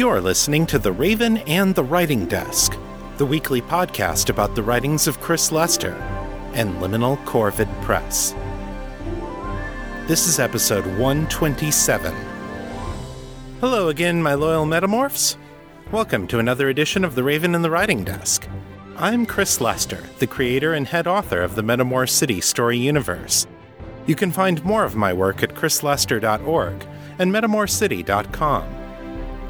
You're 0.00 0.22
listening 0.22 0.64
to 0.68 0.78
The 0.78 0.92
Raven 0.92 1.36
and 1.46 1.74
the 1.74 1.84
Writing 1.84 2.24
Desk, 2.24 2.74
the 3.18 3.26
weekly 3.26 3.60
podcast 3.60 4.30
about 4.30 4.54
the 4.54 4.62
writings 4.62 5.06
of 5.06 5.20
Chris 5.20 5.52
Lester 5.52 5.92
and 6.54 6.74
Liminal 6.76 7.22
Corvid 7.26 7.68
Press. 7.82 8.34
This 10.08 10.26
is 10.26 10.40
episode 10.40 10.86
127. 10.96 12.14
Hello 13.60 13.90
again, 13.90 14.22
my 14.22 14.32
loyal 14.32 14.64
metamorphs. 14.64 15.36
Welcome 15.92 16.26
to 16.28 16.38
another 16.38 16.70
edition 16.70 17.04
of 17.04 17.14
The 17.14 17.22
Raven 17.22 17.54
and 17.54 17.62
the 17.62 17.70
Writing 17.70 18.02
Desk. 18.02 18.48
I'm 18.96 19.26
Chris 19.26 19.60
Lester, 19.60 20.02
the 20.18 20.26
creator 20.26 20.72
and 20.72 20.86
head 20.86 21.06
author 21.06 21.42
of 21.42 21.56
the 21.56 21.62
Metamor 21.62 22.08
City 22.08 22.40
story 22.40 22.78
universe. 22.78 23.46
You 24.06 24.14
can 24.14 24.32
find 24.32 24.64
more 24.64 24.84
of 24.84 24.96
my 24.96 25.12
work 25.12 25.42
at 25.42 25.50
chrislester.org 25.50 26.86
and 27.18 27.30
metamorcity.com. 27.30 28.79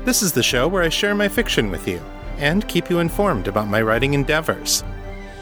This 0.05 0.23
is 0.23 0.32
the 0.32 0.43
show 0.43 0.67
where 0.67 0.82
I 0.82 0.89
share 0.89 1.14
my 1.14 1.29
fiction 1.29 1.71
with 1.71 1.86
you 1.86 2.00
and 2.39 2.67
keep 2.67 2.89
you 2.89 3.00
informed 3.00 3.46
about 3.46 3.68
my 3.68 3.82
writing 3.82 4.14
endeavors. 4.14 4.82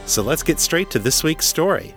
So 0.04 0.20
let's 0.20 0.42
get 0.42 0.58
straight 0.58 0.90
to 0.90 0.98
this 0.98 1.22
week's 1.22 1.46
story. 1.46 1.94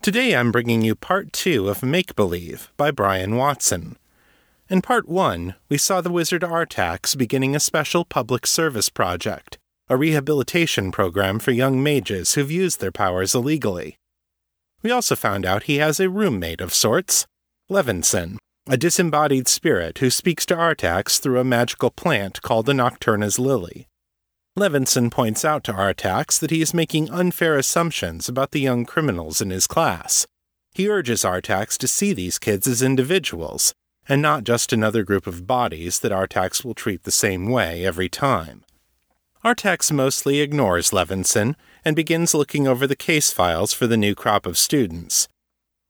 Today 0.00 0.36
I'm 0.36 0.52
bringing 0.52 0.80
you 0.80 0.94
part 0.94 1.32
two 1.32 1.68
of 1.68 1.82
Make 1.82 2.14
Believe 2.14 2.72
by 2.76 2.92
Brian 2.92 3.34
Watson. 3.36 3.96
In 4.68 4.80
part 4.80 5.08
one, 5.08 5.56
we 5.68 5.76
saw 5.76 6.00
the 6.00 6.10
wizard 6.10 6.42
Artax 6.42 7.18
beginning 7.18 7.56
a 7.56 7.60
special 7.60 8.04
public 8.04 8.46
service 8.46 8.88
project, 8.88 9.58
a 9.88 9.96
rehabilitation 9.96 10.92
program 10.92 11.40
for 11.40 11.50
young 11.50 11.82
mages 11.82 12.34
who've 12.34 12.50
used 12.50 12.80
their 12.80 12.92
powers 12.92 13.34
illegally. 13.34 13.96
We 14.82 14.92
also 14.92 15.16
found 15.16 15.44
out 15.44 15.64
he 15.64 15.78
has 15.78 15.98
a 15.98 16.08
roommate 16.08 16.60
of 16.60 16.72
sorts, 16.72 17.26
Levinson, 17.68 18.38
a 18.68 18.76
disembodied 18.76 19.48
spirit 19.48 19.98
who 19.98 20.08
speaks 20.08 20.46
to 20.46 20.54
Artax 20.54 21.18
through 21.18 21.40
a 21.40 21.44
magical 21.44 21.90
plant 21.90 22.40
called 22.42 22.66
the 22.66 22.74
Nocturna's 22.74 23.36
Lily. 23.36 23.88
Levinson 24.56 25.10
points 25.10 25.44
out 25.44 25.64
to 25.64 25.72
Artax 25.72 26.38
that 26.38 26.52
he 26.52 26.62
is 26.62 26.72
making 26.72 27.10
unfair 27.10 27.56
assumptions 27.56 28.28
about 28.28 28.52
the 28.52 28.60
young 28.60 28.84
criminals 28.84 29.40
in 29.40 29.50
his 29.50 29.66
class. 29.66 30.26
He 30.74 30.88
urges 30.88 31.24
Artax 31.24 31.76
to 31.78 31.88
see 31.88 32.12
these 32.12 32.38
kids 32.38 32.68
as 32.68 32.82
individuals, 32.82 33.74
and 34.08 34.22
not 34.22 34.44
just 34.44 34.72
another 34.72 35.02
group 35.02 35.26
of 35.26 35.46
bodies 35.46 35.98
that 35.98 36.12
Artax 36.12 36.64
will 36.64 36.74
treat 36.74 37.02
the 37.02 37.10
same 37.10 37.50
way 37.50 37.84
every 37.84 38.08
time. 38.08 38.64
Artax 39.44 39.90
mostly 39.90 40.38
ignores 40.38 40.92
Levinson 40.92 41.56
and 41.84 41.96
begins 41.96 42.32
looking 42.32 42.68
over 42.68 42.86
the 42.86 42.94
case 42.94 43.32
files 43.32 43.72
for 43.72 43.88
the 43.88 43.96
new 43.96 44.14
crop 44.14 44.46
of 44.46 44.56
students. 44.56 45.26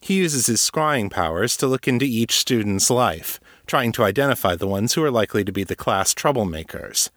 He 0.03 0.15
uses 0.15 0.47
his 0.47 0.61
scrying 0.61 1.13
powers 1.13 1.57
to 1.57 1.69
look 1.69 1.87
into 1.87 2.05
each 2.05 2.33
student's 2.33 2.91
life, 2.91 3.39
trying 3.69 3.93
to 3.93 4.03
identify 4.03 4.57
the 4.57 4.67
ones 4.67 4.95
who 4.95 5.05
are 5.05 5.13
likely 5.13 5.45
to 5.45 5.53
be 5.53 5.63
the 5.63 5.77
class 5.77 6.13
troublemakers. 6.13 7.09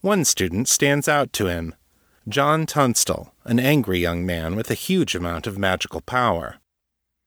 One 0.00 0.24
student 0.24 0.68
stands 0.68 1.06
out 1.06 1.32
to 1.34 1.46
him 1.46 1.76
John 2.28 2.66
Tunstall, 2.66 3.32
an 3.44 3.60
angry 3.60 4.00
young 4.00 4.26
man 4.26 4.56
with 4.56 4.68
a 4.68 4.74
huge 4.74 5.14
amount 5.14 5.46
of 5.46 5.58
magical 5.58 6.00
power. 6.00 6.56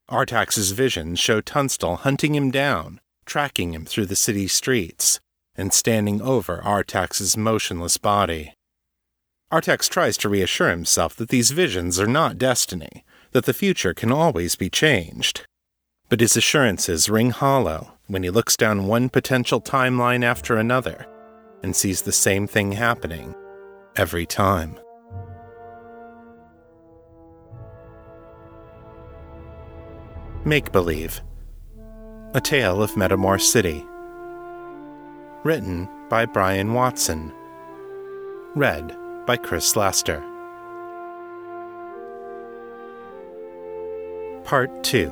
Artax's 0.09 0.71
visions 0.71 1.19
show 1.19 1.39
Tunstall 1.39 1.95
hunting 1.97 2.35
him 2.35 2.51
down, 2.51 2.99
tracking 3.25 3.73
him 3.73 3.85
through 3.85 4.07
the 4.07 4.15
city 4.17 4.49
streets, 4.49 5.21
and 5.55 5.71
standing 5.71 6.21
over 6.21 6.61
Artax's 6.65 7.37
motionless 7.37 7.95
body. 7.97 8.53
Artax 9.53 9.87
tries 9.87 10.17
to 10.17 10.27
reassure 10.27 10.69
himself 10.69 11.15
that 11.15 11.29
these 11.29 11.51
visions 11.51 11.97
are 11.97 12.07
not 12.07 12.37
destiny, 12.37 13.05
that 13.31 13.45
the 13.45 13.53
future 13.53 13.93
can 13.93 14.11
always 14.11 14.55
be 14.55 14.69
changed. 14.69 15.45
But 16.09 16.19
his 16.19 16.35
assurances 16.35 17.09
ring 17.09 17.31
hollow 17.31 17.93
when 18.07 18.23
he 18.23 18.29
looks 18.29 18.57
down 18.57 18.87
one 18.87 19.09
potential 19.09 19.61
timeline 19.61 20.23
after 20.23 20.57
another 20.57 21.05
and 21.63 21.75
sees 21.75 22.01
the 22.01 22.11
same 22.11 22.47
thing 22.47 22.73
happening 22.73 23.33
every 23.95 24.25
time. 24.25 24.77
Make 30.43 30.71
Believe 30.71 31.21
A 32.33 32.41
Tale 32.41 32.81
of 32.81 32.91
Metamor 32.95 33.39
City. 33.39 33.85
Written 35.43 35.87
by 36.09 36.25
Brian 36.25 36.73
Watson. 36.73 37.31
Read 38.55 38.95
by 39.25 39.37
Chris 39.37 39.75
Lester. 39.75 40.21
Part 44.51 44.83
2 44.83 45.05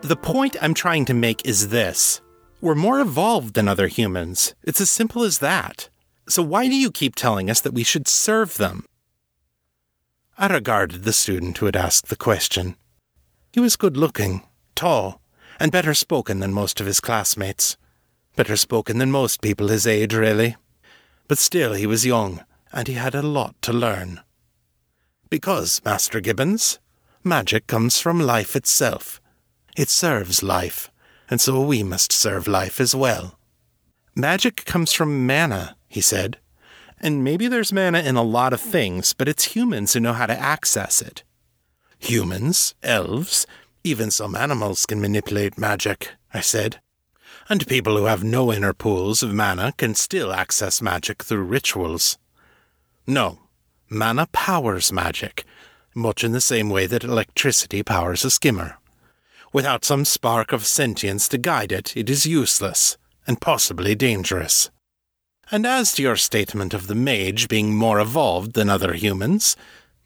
The 0.00 0.16
point 0.16 0.56
I'm 0.60 0.74
trying 0.74 1.04
to 1.04 1.14
make 1.14 1.46
is 1.46 1.68
this. 1.68 2.20
We're 2.60 2.74
more 2.74 2.98
evolved 2.98 3.54
than 3.54 3.68
other 3.68 3.86
humans. 3.86 4.56
It's 4.64 4.80
as 4.80 4.90
simple 4.90 5.22
as 5.22 5.38
that. 5.38 5.88
So 6.28 6.42
why 6.42 6.66
do 6.66 6.74
you 6.74 6.90
keep 6.90 7.14
telling 7.14 7.48
us 7.48 7.60
that 7.60 7.74
we 7.74 7.84
should 7.84 8.08
serve 8.08 8.56
them? 8.56 8.84
I 10.36 10.48
regarded 10.48 11.04
the 11.04 11.12
student 11.12 11.58
who 11.58 11.66
had 11.66 11.76
asked 11.76 12.08
the 12.08 12.16
question. 12.16 12.74
He 13.52 13.60
was 13.60 13.76
good 13.76 13.96
looking, 13.96 14.42
tall, 14.74 15.20
and 15.60 15.70
better 15.70 15.94
spoken 15.94 16.40
than 16.40 16.52
most 16.52 16.80
of 16.80 16.86
his 16.86 16.98
classmates. 16.98 17.76
Better 18.34 18.56
spoken 18.56 18.98
than 18.98 19.12
most 19.12 19.42
people 19.42 19.68
his 19.68 19.86
age, 19.86 20.12
really. 20.12 20.56
But 21.28 21.38
still, 21.38 21.74
he 21.74 21.86
was 21.86 22.04
young 22.04 22.40
and 22.72 22.88
he 22.88 22.94
had 22.94 23.14
a 23.14 23.22
lot 23.22 23.54
to 23.62 23.72
learn. 23.72 24.20
Because, 25.30 25.80
Master 25.84 26.20
Gibbons, 26.20 26.78
magic 27.24 27.66
comes 27.66 28.00
from 28.00 28.20
life 28.20 28.54
itself. 28.54 29.20
It 29.76 29.88
serves 29.88 30.42
life, 30.42 30.90
and 31.28 31.40
so 31.40 31.60
we 31.60 31.82
must 31.82 32.12
serve 32.12 32.46
life 32.46 32.80
as 32.80 32.94
well. 32.94 33.38
Magic 34.14 34.64
comes 34.64 34.92
from 34.92 35.26
mana, 35.26 35.76
he 35.88 36.00
said. 36.00 36.38
And 36.98 37.22
maybe 37.22 37.48
there's 37.48 37.72
mana 37.72 38.00
in 38.00 38.16
a 38.16 38.22
lot 38.22 38.52
of 38.52 38.60
things, 38.60 39.12
but 39.12 39.28
it's 39.28 39.54
humans 39.56 39.92
who 39.92 40.00
know 40.00 40.14
how 40.14 40.26
to 40.26 40.38
access 40.38 41.02
it. 41.02 41.24
Humans, 41.98 42.74
elves, 42.82 43.46
even 43.84 44.10
some 44.10 44.34
animals 44.34 44.86
can 44.86 45.00
manipulate 45.00 45.58
magic, 45.58 46.12
I 46.32 46.40
said. 46.40 46.80
And 47.48 47.66
people 47.66 47.96
who 47.96 48.04
have 48.04 48.24
no 48.24 48.52
inner 48.52 48.72
pools 48.72 49.22
of 49.22 49.34
mana 49.34 49.72
can 49.76 49.94
still 49.94 50.32
access 50.32 50.80
magic 50.80 51.22
through 51.22 51.44
rituals. 51.44 52.18
No, 53.06 53.38
mana 53.88 54.26
powers 54.32 54.92
magic, 54.92 55.44
much 55.94 56.24
in 56.24 56.32
the 56.32 56.40
same 56.40 56.68
way 56.70 56.86
that 56.86 57.04
electricity 57.04 57.82
powers 57.82 58.24
a 58.24 58.30
skimmer. 58.30 58.78
Without 59.52 59.84
some 59.84 60.04
spark 60.04 60.52
of 60.52 60.66
sentience 60.66 61.28
to 61.28 61.38
guide 61.38 61.72
it, 61.72 61.96
it 61.96 62.10
is 62.10 62.26
useless, 62.26 62.98
and 63.26 63.40
possibly 63.40 63.94
dangerous. 63.94 64.70
And 65.50 65.64
as 65.64 65.92
to 65.94 66.02
your 66.02 66.16
statement 66.16 66.74
of 66.74 66.88
the 66.88 66.96
mage 66.96 67.48
being 67.48 67.74
more 67.74 68.00
evolved 68.00 68.54
than 68.54 68.68
other 68.68 68.94
humans, 68.94 69.56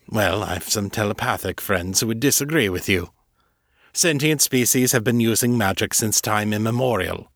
well, 0.09 0.43
I've 0.43 0.69
some 0.69 0.91
telepathic 0.91 1.61
friends 1.61 2.01
who 2.01 2.09
would 2.09 2.21
disagree 2.21 2.69
with 2.69 2.89
you. 2.89 3.11
Sentient 3.93 4.43
species 4.43 4.93
have 4.93 5.03
been 5.03 5.21
using 5.21 5.57
magic 5.57 5.95
since 5.95 6.21
time 6.21 6.53
immemorial. 6.53 7.33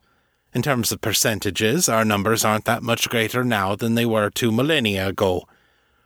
In 0.53 0.63
terms 0.63 0.93
of 0.93 1.01
percentages, 1.01 1.89
our 1.89 2.05
numbers 2.05 2.45
aren't 2.45 2.65
that 2.67 2.83
much 2.83 3.09
greater 3.09 3.43
now 3.43 3.75
than 3.75 3.95
they 3.95 4.07
were 4.07 4.31
two 4.31 4.53
millennia 4.53 5.09
ago, 5.09 5.45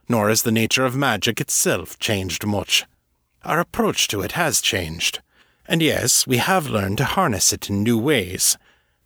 nor 0.08 0.28
has 0.28 0.42
the 0.42 0.52
nature 0.52 0.84
of 0.84 0.96
magic 0.96 1.40
itself 1.40 1.98
changed 1.98 2.46
much. 2.46 2.84
Our 3.44 3.60
approach 3.60 4.08
to 4.08 4.20
it 4.22 4.32
has 4.32 4.60
changed. 4.60 5.20
And 5.66 5.82
yes, 5.82 6.26
we 6.26 6.38
have 6.38 6.68
learned 6.68 6.98
to 6.98 7.04
harness 7.04 7.52
it 7.52 7.68
in 7.68 7.82
new 7.82 7.98
ways, 7.98 8.56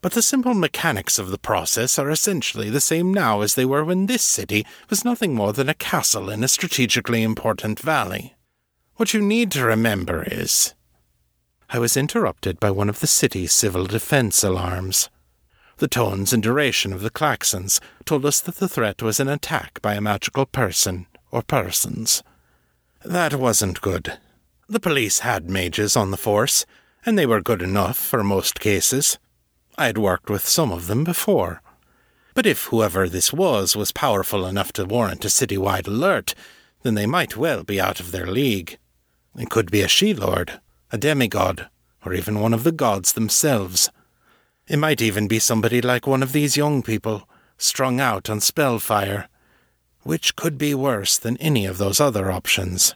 but 0.00 0.12
the 0.12 0.22
simple 0.22 0.54
mechanics 0.54 1.18
of 1.18 1.30
the 1.30 1.38
process 1.38 1.98
are 1.98 2.10
essentially 2.10 2.70
the 2.70 2.80
same 2.80 3.14
now 3.14 3.40
as 3.40 3.54
they 3.54 3.64
were 3.64 3.84
when 3.84 4.06
this 4.06 4.22
city 4.22 4.66
was 4.90 5.04
nothing 5.04 5.34
more 5.34 5.52
than 5.52 5.68
a 5.68 5.74
castle 5.74 6.28
in 6.28 6.42
a 6.42 6.48
strategically 6.48 7.22
important 7.22 7.78
valley. 7.78 8.34
What 8.96 9.14
you 9.14 9.20
need 9.20 9.50
to 9.52 9.64
remember 9.64 10.24
is. 10.24 10.74
I 11.70 11.78
was 11.78 11.96
interrupted 11.96 12.60
by 12.60 12.70
one 12.70 12.88
of 12.88 13.00
the 13.00 13.06
city's 13.06 13.52
civil 13.52 13.86
defense 13.86 14.44
alarms. 14.44 15.08
The 15.82 15.88
tones 15.88 16.32
and 16.32 16.40
duration 16.40 16.92
of 16.92 17.00
the 17.00 17.10
klaxons 17.10 17.80
told 18.04 18.24
us 18.24 18.40
that 18.42 18.54
the 18.58 18.68
threat 18.68 19.02
was 19.02 19.18
an 19.18 19.26
attack 19.26 19.82
by 19.82 19.94
a 19.94 20.00
magical 20.00 20.46
person 20.46 21.08
or 21.32 21.42
persons. 21.42 22.22
That 23.04 23.34
wasn't 23.34 23.80
good. 23.80 24.20
The 24.68 24.78
police 24.78 25.18
had 25.26 25.50
mages 25.50 25.96
on 25.96 26.12
the 26.12 26.16
force, 26.16 26.64
and 27.04 27.18
they 27.18 27.26
were 27.26 27.40
good 27.40 27.60
enough 27.60 27.96
for 27.96 28.22
most 28.22 28.60
cases. 28.60 29.18
I 29.76 29.86
had 29.86 29.98
worked 29.98 30.30
with 30.30 30.46
some 30.46 30.70
of 30.70 30.86
them 30.86 31.02
before. 31.02 31.62
But 32.32 32.46
if 32.46 32.66
whoever 32.66 33.08
this 33.08 33.32
was 33.32 33.74
was 33.74 33.90
powerful 33.90 34.46
enough 34.46 34.72
to 34.74 34.84
warrant 34.84 35.24
a 35.24 35.28
citywide 35.28 35.88
alert, 35.88 36.32
then 36.84 36.94
they 36.94 37.06
might 37.06 37.36
well 37.36 37.64
be 37.64 37.80
out 37.80 37.98
of 37.98 38.12
their 38.12 38.28
league. 38.28 38.78
It 39.36 39.50
could 39.50 39.72
be 39.72 39.80
a 39.80 39.88
Sidhe 39.88 40.20
lord, 40.20 40.60
a 40.92 40.96
demigod, 40.96 41.68
or 42.06 42.14
even 42.14 42.38
one 42.38 42.54
of 42.54 42.62
the 42.62 42.70
gods 42.70 43.14
themselves. 43.14 43.90
It 44.68 44.78
might 44.78 45.02
even 45.02 45.26
be 45.26 45.38
somebody 45.38 45.82
like 45.82 46.06
one 46.06 46.22
of 46.22 46.32
these 46.32 46.56
young 46.56 46.82
people, 46.82 47.28
strung 47.58 48.00
out 48.00 48.30
on 48.30 48.40
spellfire, 48.40 49.28
which 50.02 50.36
could 50.36 50.56
be 50.56 50.74
worse 50.74 51.18
than 51.18 51.36
any 51.38 51.66
of 51.66 51.78
those 51.78 52.00
other 52.00 52.30
options. 52.30 52.94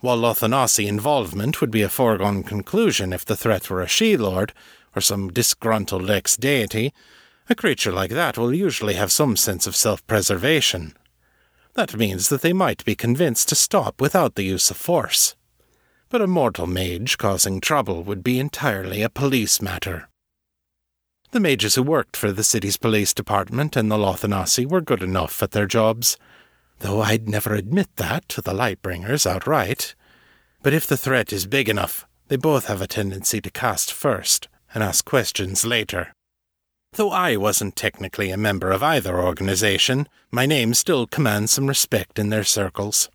While 0.00 0.18
Lothanasi 0.18 0.86
involvement 0.86 1.60
would 1.60 1.70
be 1.70 1.82
a 1.82 1.88
foregone 1.88 2.42
conclusion 2.42 3.12
if 3.12 3.24
the 3.24 3.36
threat 3.36 3.70
were 3.70 3.82
a 3.82 3.86
Sidhe 3.86 4.18
lord, 4.18 4.52
or 4.96 5.00
some 5.00 5.32
disgruntled 5.32 6.10
ex 6.10 6.36
deity, 6.36 6.92
a 7.48 7.54
creature 7.54 7.92
like 7.92 8.10
that 8.10 8.38
will 8.38 8.54
usually 8.54 8.94
have 8.94 9.12
some 9.12 9.36
sense 9.36 9.66
of 9.66 9.76
self 9.76 10.06
preservation. 10.06 10.94
That 11.74 11.96
means 11.96 12.28
that 12.28 12.42
they 12.42 12.52
might 12.52 12.84
be 12.84 12.94
convinced 12.94 13.48
to 13.48 13.54
stop 13.54 14.00
without 14.00 14.34
the 14.34 14.44
use 14.44 14.70
of 14.70 14.76
force. 14.76 15.34
But 16.08 16.20
a 16.20 16.26
mortal 16.26 16.66
mage 16.66 17.16
causing 17.16 17.60
trouble 17.60 18.02
would 18.02 18.22
be 18.22 18.38
entirely 18.38 19.02
a 19.02 19.08
police 19.08 19.62
matter. 19.62 20.08
The 21.32 21.40
mages 21.40 21.76
who 21.76 21.82
worked 21.82 22.14
for 22.14 22.30
the 22.30 22.44
city's 22.44 22.76
police 22.76 23.14
department 23.14 23.74
and 23.74 23.90
the 23.90 23.96
Lothanasi 23.96 24.66
were 24.66 24.82
good 24.82 25.02
enough 25.02 25.42
at 25.42 25.52
their 25.52 25.66
jobs, 25.66 26.18
though 26.80 27.00
I'd 27.00 27.26
never 27.26 27.54
admit 27.54 27.88
that 27.96 28.28
to 28.28 28.42
the 28.42 28.52
Lightbringers 28.52 29.26
outright. 29.26 29.94
But 30.62 30.74
if 30.74 30.86
the 30.86 30.98
threat 30.98 31.32
is 31.32 31.46
big 31.46 31.70
enough, 31.70 32.06
they 32.28 32.36
both 32.36 32.66
have 32.66 32.82
a 32.82 32.86
tendency 32.86 33.40
to 33.40 33.50
cast 33.50 33.94
first 33.94 34.48
and 34.74 34.84
ask 34.84 35.06
questions 35.06 35.64
later. 35.64 36.12
Though 36.92 37.10
I 37.10 37.36
wasn't 37.36 37.76
technically 37.76 38.30
a 38.30 38.36
member 38.36 38.70
of 38.70 38.82
either 38.82 39.18
organization, 39.18 40.08
my 40.30 40.44
name 40.44 40.74
still 40.74 41.06
commands 41.06 41.52
some 41.52 41.66
respect 41.66 42.18
in 42.18 42.28
their 42.28 42.44
circles. 42.44 43.08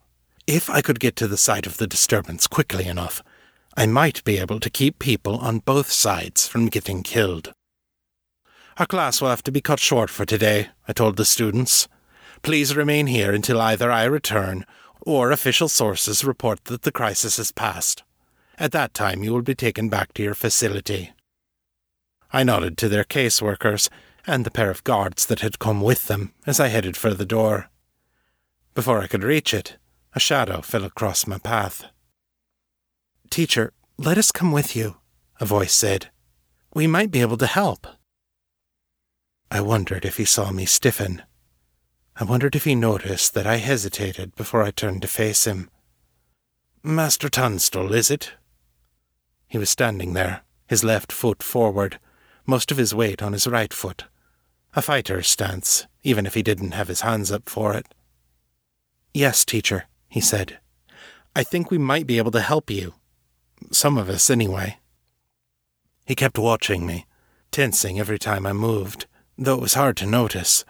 If 0.48 0.72
I 0.72 0.81
could 0.81 1.00
get 1.00 1.16
to 1.18 1.28
the 1.28 1.38
site 1.38 1.68
of 1.68 1.78
the 1.78 1.86
disturbance 1.86 2.48
quickly 2.48 2.88
enough, 2.88 3.22
I 3.75 3.86
might 3.86 4.24
be 4.24 4.40
able 4.40 4.60
to 4.62 4.72
keep 4.72 4.98
people 4.98 5.38
on 5.38 5.60
both 5.60 5.92
sides 5.92 6.48
from 6.48 6.66
getting 6.66 7.04
killed. 7.04 7.54
Our 8.79 8.85
class 8.85 9.21
will 9.21 9.29
have 9.29 9.41
to 9.44 9.51
be 9.51 9.59
cut 9.59 9.79
short 9.79 10.12
for 10.12 10.24
today, 10.24 10.69
I 10.88 10.94
told 10.94 11.18
the 11.18 11.25
students. 11.25 11.88
Please 12.44 12.75
remain 12.75 13.07
here 13.07 13.33
until 13.33 13.59
either 13.59 13.91
I 13.91 14.03
return 14.03 14.68
or 15.01 15.31
official 15.31 15.68
sources 15.68 16.24
report 16.24 16.65
that 16.65 16.83
the 16.83 16.91
crisis 16.91 17.38
has 17.38 17.51
passed. 17.51 18.03
At 18.59 18.74
that 18.74 18.94
time, 18.94 19.24
you 19.24 19.33
will 19.33 19.41
be 19.41 19.56
taken 19.56 19.89
back 19.89 20.13
to 20.13 20.24
your 20.24 20.35
facility. 20.35 21.12
I 22.31 22.44
nodded 22.44 22.77
to 22.77 22.89
their 22.89 23.03
caseworkers 23.03 23.89
and 24.27 24.45
the 24.45 24.51
pair 24.51 24.69
of 24.69 24.83
guards 24.83 25.25
that 25.25 25.39
had 25.39 25.57
come 25.57 25.81
with 25.81 26.06
them 26.06 26.33
as 26.45 26.59
I 26.59 26.68
headed 26.68 26.95
for 26.95 27.15
the 27.15 27.25
door. 27.25 27.69
Before 28.75 29.00
I 29.00 29.07
could 29.07 29.23
reach 29.23 29.56
it, 29.56 29.77
a 30.13 30.19
shadow 30.19 30.62
fell 30.62 30.83
across 30.83 31.25
my 31.25 31.39
path. 31.39 31.85
Teacher, 33.31 33.73
let 33.97 34.19
us 34.19 34.31
come 34.31 34.51
with 34.51 34.75
you, 34.75 34.97
a 35.39 35.45
voice 35.45 35.73
said. 35.73 36.12
We 36.75 36.85
might 36.85 37.09
be 37.09 37.21
able 37.21 37.38
to 37.38 37.47
help. 37.47 37.88
I 39.49 39.61
wondered 39.61 40.03
if 40.03 40.17
he 40.17 40.25
saw 40.25 40.51
me 40.51 40.65
stiffen. 40.65 41.23
I 42.15 42.23
wondered 42.23 42.55
if 42.55 42.65
he 42.65 42.75
noticed 42.75 43.33
that 43.33 43.47
I 43.47 43.57
hesitated 43.57 44.35
before 44.35 44.61
I 44.61 44.71
turned 44.71 45.01
to 45.03 45.07
face 45.07 45.45
him. 45.45 45.69
Master 46.83 47.29
Tunstall, 47.29 47.94
is 47.94 48.11
it? 48.11 48.33
He 49.47 49.57
was 49.57 49.69
standing 49.69 50.13
there, 50.13 50.41
his 50.67 50.83
left 50.83 51.11
foot 51.11 51.41
forward, 51.41 51.99
most 52.45 52.71
of 52.71 52.77
his 52.77 52.94
weight 52.94 53.21
on 53.21 53.33
his 53.33 53.47
right 53.47 53.73
foot. 53.73 54.05
A 54.73 54.81
fighter's 54.81 55.27
stance, 55.27 55.88
even 56.03 56.25
if 56.25 56.33
he 56.33 56.44
didn't 56.44 56.71
have 56.71 56.88
his 56.88 57.01
hands 57.01 57.31
up 57.31 57.49
for 57.49 57.73
it. 57.73 57.88
Yes, 59.13 59.45
teacher, 59.45 59.85
he 60.09 60.19
said. 60.21 60.59
I 61.35 61.44
think 61.44 61.71
we 61.71 61.77
might 61.77 62.07
be 62.07 62.17
able 62.17 62.31
to 62.31 62.41
help 62.41 62.69
you. 62.69 62.95
Some 63.71 63.97
of 63.97 64.09
us, 64.09 64.29
anyway. 64.29 64.77
He 66.05 66.15
kept 66.15 66.38
watching 66.38 66.85
me, 66.85 67.05
tensing 67.51 67.99
every 67.99 68.19
time 68.19 68.45
I 68.45 68.53
moved 68.53 69.07
though 69.38 69.56
it 69.56 69.62
was 69.62 69.75
hard 69.75 69.98
to 69.98 70.06
notice. 70.06 70.66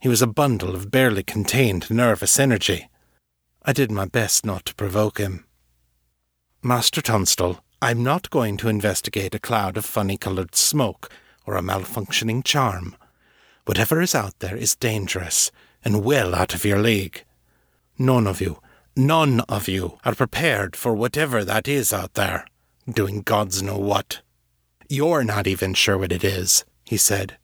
He 0.00 0.08
was 0.08 0.22
a 0.22 0.26
bundle 0.26 0.74
of 0.74 0.90
barely 0.90 1.22
contained 1.22 1.90
nervous 1.90 2.38
energy. 2.38 2.88
I 3.62 3.72
did 3.72 3.90
my 3.90 4.04
best 4.04 4.46
not 4.46 4.64
to 4.66 4.74
provoke 4.74 5.18
him. 5.18 5.44
Master 6.62 7.02
Tunstall, 7.02 7.60
I'm 7.82 8.02
not 8.02 8.30
going 8.30 8.56
to 8.58 8.68
investigate 8.68 9.34
a 9.34 9.38
cloud 9.38 9.76
of 9.76 9.84
funny 9.84 10.16
coloured 10.16 10.54
smoke 10.54 11.10
or 11.46 11.56
a 11.56 11.62
malfunctioning 11.62 12.44
charm. 12.44 12.96
Whatever 13.66 14.00
is 14.00 14.14
out 14.14 14.38
there 14.38 14.56
is 14.56 14.76
dangerous 14.76 15.50
and 15.84 16.04
well 16.04 16.34
out 16.34 16.54
of 16.54 16.64
your 16.64 16.78
league. 16.78 17.24
None 17.98 18.26
of 18.26 18.40
you, 18.40 18.60
none 18.96 19.40
of 19.48 19.68
you 19.68 19.98
are 20.04 20.14
prepared 20.14 20.74
for 20.74 20.94
whatever 20.94 21.44
that 21.44 21.68
is 21.68 21.92
out 21.92 22.14
there, 22.14 22.46
doing 22.90 23.22
gods 23.22 23.62
know 23.62 23.78
what. 23.78 24.22
You're 24.88 25.24
not 25.24 25.46
even 25.46 25.74
sure 25.74 25.98
what 25.98 26.12
it 26.12 26.24
is, 26.24 26.64
he 26.84 26.96
said. 26.96 27.36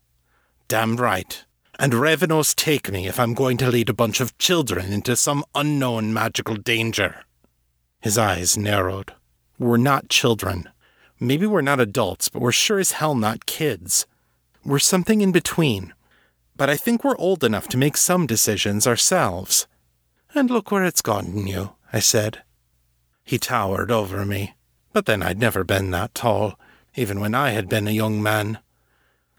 Damn 0.69 0.97
right. 0.97 1.45
And 1.79 1.93
revenos 1.93 2.55
take 2.55 2.91
me 2.91 3.07
if 3.07 3.19
I'm 3.19 3.35
going 3.35 3.57
to 3.59 3.71
lead 3.71 3.89
a 3.89 3.95
bunch 3.95 4.21
of 4.21 4.37
children 4.39 4.93
into 4.93 5.17
some 5.17 5.45
unknown 5.55 6.13
magical 6.13 6.57
danger. 6.57 7.25
His 8.01 8.17
eyes 8.17 8.57
narrowed. 8.57 9.13
We're 9.59 9.77
not 9.77 10.09
children. 10.09 10.69
Maybe 11.21 11.47
we're 11.47 11.63
not 11.63 11.81
adults, 11.81 12.29
but 12.29 12.43
we're 12.43 12.53
sure 12.53 12.79
as 12.79 12.93
hell 12.93 13.15
not 13.15 13.47
kids. 13.47 14.07
We're 14.65 14.79
something 14.79 15.21
in 15.21 15.33
between. 15.33 15.93
But 16.57 16.71
I 16.71 16.77
think 16.77 17.03
we're 17.03 17.17
old 17.17 17.43
enough 17.43 17.69
to 17.69 17.77
make 17.77 17.97
some 17.97 18.27
decisions 18.27 18.87
ourselves. 18.87 19.67
And 20.35 20.51
look 20.51 20.71
where 20.71 20.85
it's 20.85 21.03
gotten 21.03 21.47
you, 21.47 21.75
I 21.93 22.01
said. 22.01 22.43
He 23.25 23.39
towered 23.39 23.91
over 23.91 24.25
me, 24.25 24.55
but 24.93 25.07
then 25.07 25.23
I'd 25.23 25.39
never 25.39 25.65
been 25.65 25.91
that 25.91 26.15
tall, 26.15 26.59
even 26.95 27.21
when 27.21 27.35
I 27.35 27.51
had 27.51 27.69
been 27.69 27.89
a 27.89 27.93
young 27.93 28.23
man. 28.23 28.59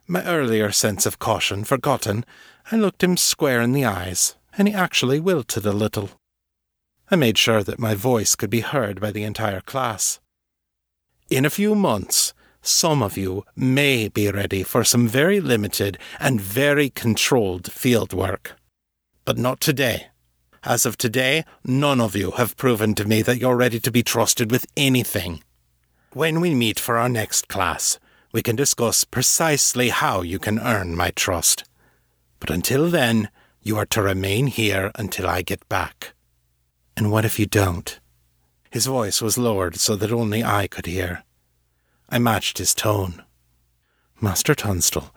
My 0.08 0.24
earlier 0.24 0.72
sense 0.72 1.08
of 1.08 1.18
caution 1.18 1.64
forgotten, 1.64 2.26
I 2.72 2.76
looked 2.76 3.04
him 3.04 3.18
square 3.18 3.60
in 3.60 3.72
the 3.72 3.86
eyes, 3.86 4.36
and 4.56 4.68
he 4.68 4.74
actually 4.74 5.20
wilted 5.20 5.66
a 5.66 5.72
little. 5.72 6.12
I 7.10 7.16
made 7.16 7.40
sure 7.40 7.64
that 7.64 7.80
my 7.80 7.96
voice 7.96 8.36
could 8.36 8.52
be 8.52 8.62
heard 8.62 9.02
by 9.02 9.10
the 9.10 9.24
entire 9.24 9.62
class. 9.62 10.20
In 11.32 11.44
a 11.44 11.50
few 11.50 11.74
months, 11.74 12.36
some 12.62 13.02
of 13.02 13.18
you 13.18 13.46
may 13.56 14.08
be 14.08 14.30
ready 14.30 14.62
for 14.62 14.84
some 14.84 15.08
very 15.08 15.40
limited 15.40 15.98
and 16.20 16.40
very 16.40 16.92
controlled 16.92 17.72
field 17.72 18.14
work. 18.14 18.56
But 19.24 19.40
not 19.40 19.60
today. 19.60 20.08
As 20.64 20.86
of 20.86 20.98
today, 20.98 21.46
none 21.64 22.00
of 22.00 22.16
you 22.16 22.32
have 22.32 22.58
proven 22.58 22.94
to 22.96 23.06
me 23.06 23.24
that 23.24 23.38
you're 23.38 23.56
ready 23.56 23.80
to 23.80 23.92
be 23.92 24.04
trusted 24.04 24.52
with 24.52 24.68
anything. 24.78 25.44
When 26.14 26.42
we 26.42 26.54
meet 26.54 26.80
for 26.80 26.98
our 26.98 27.10
next 27.10 27.48
class, 27.48 28.00
we 28.36 28.44
can 28.44 28.58
discuss 28.58 29.06
precisely 29.06 29.88
how 29.88 30.22
you 30.22 30.38
can 30.38 30.60
earn 30.60 30.94
my 30.94 31.10
trust. 31.12 31.64
But 32.42 32.50
until 32.50 32.90
then, 32.90 33.30
you 33.62 33.78
are 33.78 33.86
to 33.86 34.02
remain 34.02 34.48
here 34.48 34.92
until 34.96 35.26
I 35.26 35.42
get 35.42 35.66
back. 35.70 36.14
And 36.98 37.14
what 37.14 37.24
if 37.24 37.40
you 37.40 37.46
don't? 37.46 37.98
His 38.70 38.88
voice 38.88 39.22
was 39.22 39.38
lowered 39.38 39.78
so 39.78 39.96
that 39.96 40.12
only 40.12 40.44
I 40.44 40.68
could 40.68 40.86
hear. 40.86 41.24
I 42.10 42.20
matched 42.20 42.58
his 42.58 42.76
tone. 42.76 43.24
Master 44.20 44.54
Tunstall, 44.54 45.12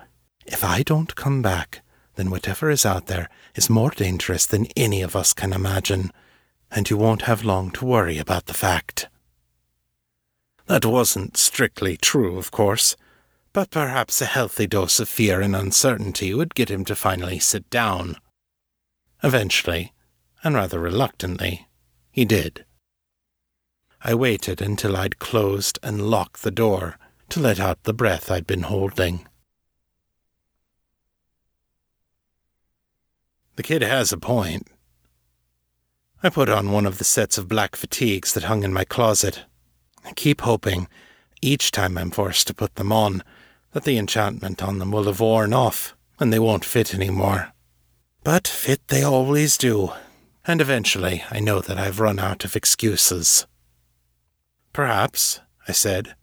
if 0.47 0.63
I 0.63 0.85
don't 0.85 1.17
come 1.17 1.43
back, 1.43 1.81
then 2.15 2.31
whatever 2.31 2.71
is 2.71 2.87
out 2.87 3.07
there 3.07 3.29
is 3.57 3.69
more 3.69 3.91
dangerous 3.91 4.47
than 4.47 4.69
any 4.77 5.03
of 5.03 5.17
us 5.17 5.33
can 5.33 5.53
imagine, 5.53 6.13
and 6.71 6.89
you 6.89 6.97
won't 6.97 7.23
have 7.23 7.43
long 7.43 7.73
to 7.73 7.85
worry 7.85 8.19
about 8.19 8.47
the 8.47 8.55
fact. 8.55 9.09
That 10.67 10.87
wasn't 10.87 11.37
strictly 11.37 11.97
true, 11.97 12.39
of 12.39 12.53
course 12.53 12.95
but 13.59 13.71
perhaps 13.71 14.23
a 14.23 14.25
healthy 14.25 14.69
dose 14.69 15.01
of 15.01 15.09
fear 15.09 15.41
and 15.41 15.57
uncertainty 15.57 16.33
would 16.33 16.55
get 16.55 16.71
him 16.71 16.85
to 16.85 16.95
finally 16.95 17.41
sit 17.41 17.69
down. 17.71 18.15
Eventually, 19.25 19.93
and 20.45 20.55
rather 20.55 20.79
reluctantly, 20.79 21.67
he 22.13 22.25
did. 22.25 22.65
I 24.01 24.15
waited 24.15 24.63
until 24.63 24.97
I'd 24.97 25.19
closed 25.19 25.77
and 25.83 26.09
locked 26.09 26.45
the 26.45 26.53
door 26.53 27.01
to 27.31 27.41
let 27.41 27.59
out 27.59 27.83
the 27.83 27.93
breath 27.93 28.31
I'd 28.31 28.47
been 28.47 28.63
holding. 28.63 29.27
The 33.57 33.65
kid 33.65 33.83
has 33.83 34.13
a 34.13 34.19
point. 34.19 34.69
I 36.23 36.31
put 36.31 36.49
on 36.49 36.71
one 36.71 36.87
of 36.87 36.99
the 36.99 37.05
sets 37.05 37.37
of 37.37 37.49
black 37.49 37.75
fatigues 37.75 38.35
that 38.35 38.45
hung 38.45 38.63
in 38.63 38.73
my 38.73 38.85
closet. 38.85 39.43
I 40.05 40.13
keep 40.13 40.43
hoping, 40.43 40.87
each 41.43 41.73
time 41.73 41.99
I'm 41.99 42.13
forced 42.13 42.47
to 42.47 42.55
put 42.55 42.77
them 42.77 42.93
on, 42.93 43.25
that 43.73 43.85
the 43.85 43.99
enchantment 43.99 44.63
on 44.63 44.79
them 44.79 44.91
will 44.91 45.05
have 45.05 45.21
worn 45.21 45.53
off 45.53 45.95
and 46.19 46.33
they 46.33 46.39
won't 46.39 46.65
fit 46.65 46.95
any 46.95 47.11
more. 47.11 47.53
But 48.25 48.49
fit 48.49 48.87
they 48.89 49.03
always 49.03 49.57
do, 49.57 49.93
and 50.47 50.61
eventually 50.61 51.25
I 51.31 51.41
know 51.41 51.61
that 51.61 51.79
I've 51.79 52.01
run 52.01 52.19
out 52.19 52.45
of 52.45 52.57
excuses. 52.57 53.47
Perhaps, 54.73 55.41
I 55.67 55.73
said, 55.73 56.15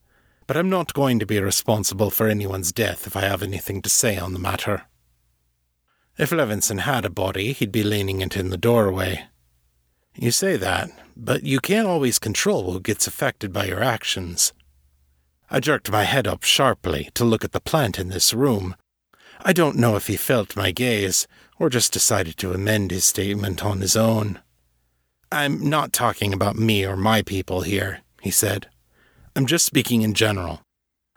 but 0.47 0.57
I'm 0.57 0.69
not 0.69 0.93
going 0.93 1.19
to 1.19 1.25
be 1.25 1.39
responsible 1.39 2.09
for 2.09 2.27
anyone's 2.27 2.71
death 2.71 3.07
if 3.07 3.15
I 3.15 3.21
have 3.21 3.41
anything 3.41 3.81
to 3.81 3.89
say 3.89 4.17
on 4.17 4.33
the 4.33 4.39
matter. 4.39 4.83
If 6.17 6.29
Levinson 6.29 6.81
had 6.81 7.03
a 7.03 7.09
body, 7.09 7.51
he'd 7.51 7.71
be 7.71 7.83
leaning 7.83 8.21
it 8.21 8.37
in 8.37 8.49
the 8.49 8.57
doorway. 8.57 9.25
You 10.15 10.31
say 10.31 10.55
that, 10.55 10.89
but 11.17 11.43
you 11.43 11.59
can't 11.59 11.87
always 11.87 12.19
control 12.19 12.71
who 12.71 12.79
gets 12.79 13.07
affected 13.07 13.51
by 13.51 13.65
your 13.65 13.83
actions. 13.83 14.53
I 15.49 15.59
jerked 15.59 15.91
my 15.91 16.03
head 16.03 16.27
up 16.27 16.43
sharply 16.43 17.09
to 17.13 17.23
look 17.23 17.43
at 17.43 17.51
the 17.51 17.59
plant 17.59 17.99
in 17.99 18.09
this 18.09 18.33
room. 18.33 18.75
I 19.43 19.53
don't 19.53 19.77
know 19.77 19.95
if 19.95 20.07
he 20.07 20.17
felt 20.17 20.55
my 20.55 20.71
gaze, 20.71 21.27
or 21.59 21.69
just 21.69 21.93
decided 21.93 22.37
to 22.37 22.53
amend 22.53 22.91
his 22.91 23.05
statement 23.05 23.63
on 23.63 23.81
his 23.81 23.95
own. 23.95 24.39
I'm 25.31 25.69
not 25.69 25.93
talking 25.93 26.33
about 26.33 26.55
me 26.55 26.85
or 26.85 26.95
my 26.95 27.21
people 27.21 27.61
here, 27.61 28.01
he 28.21 28.31
said. 28.31 28.67
I'm 29.35 29.45
just 29.45 29.65
speaking 29.65 30.01
in 30.01 30.13
general. 30.13 30.61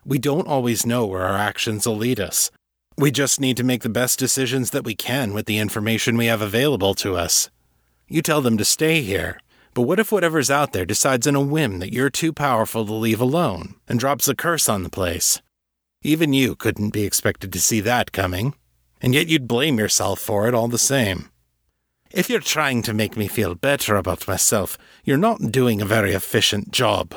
We 0.04 0.18
don't 0.18 0.49
always 0.49 0.85
know 0.85 1.06
where 1.06 1.26
our 1.26 1.38
actions 1.38 1.87
will 1.87 1.97
lead 1.97 2.20
us. 2.20 2.50
We 2.97 3.11
just 3.11 3.40
need 3.40 3.56
to 3.58 3.64
make 3.64 3.82
the 3.82 3.88
best 3.88 4.18
decisions 4.18 4.70
that 4.70 4.85
we 4.85 4.94
can 4.94 5.32
with 5.32 5.47
the 5.47 5.58
information 5.58 6.16
we 6.16 6.26
have 6.26 6.42
available 6.42 6.94
to 6.97 7.16
us. 7.16 7.49
You 8.08 8.23
tell 8.23 8.40
them 8.40 8.58
to 8.58 8.64
stay 8.64 9.02
here, 9.02 9.40
but 9.78 9.87
what 9.87 10.00
if 10.00 10.11
whatever's 10.11 10.50
out 10.50 10.73
there 10.73 10.85
decides 10.85 11.25
in 11.25 11.37
a 11.37 11.40
whim 11.40 11.78
that 11.78 11.92
you're 11.92 12.11
too 12.11 12.32
powerful 12.32 12.85
to 12.85 12.92
leave 12.92 13.20
alone 13.20 13.76
and 13.87 14.00
drops 14.00 14.26
a 14.26 14.35
curse 14.35 14.68
on 14.68 14.82
the 14.82 14.90
place? 14.90 15.40
Even 16.02 16.32
you 16.32 16.56
couldn't 16.56 16.90
be 16.90 17.04
expected 17.04 17.52
to 17.52 17.61
see 17.61 17.78
that 17.78 18.11
coming, 18.11 18.54
and 19.00 19.14
yet 19.14 19.28
you'd 19.28 19.47
blame 19.47 19.78
yourself 19.78 20.18
for 20.18 20.49
it 20.49 20.52
all 20.52 20.66
the 20.66 20.78
same. 20.78 21.30
If 22.11 22.28
you're 22.28 22.40
trying 22.40 22.82
to 22.82 22.92
make 22.92 23.16
me 23.16 23.28
feel 23.28 23.54
better 23.54 23.94
about 23.94 24.26
myself, 24.26 24.78
you're 25.04 25.16
not 25.16 25.52
doing 25.52 25.80
a 25.80 25.87
very 25.87 26.12
efficient 26.12 26.73
job. 26.73 27.14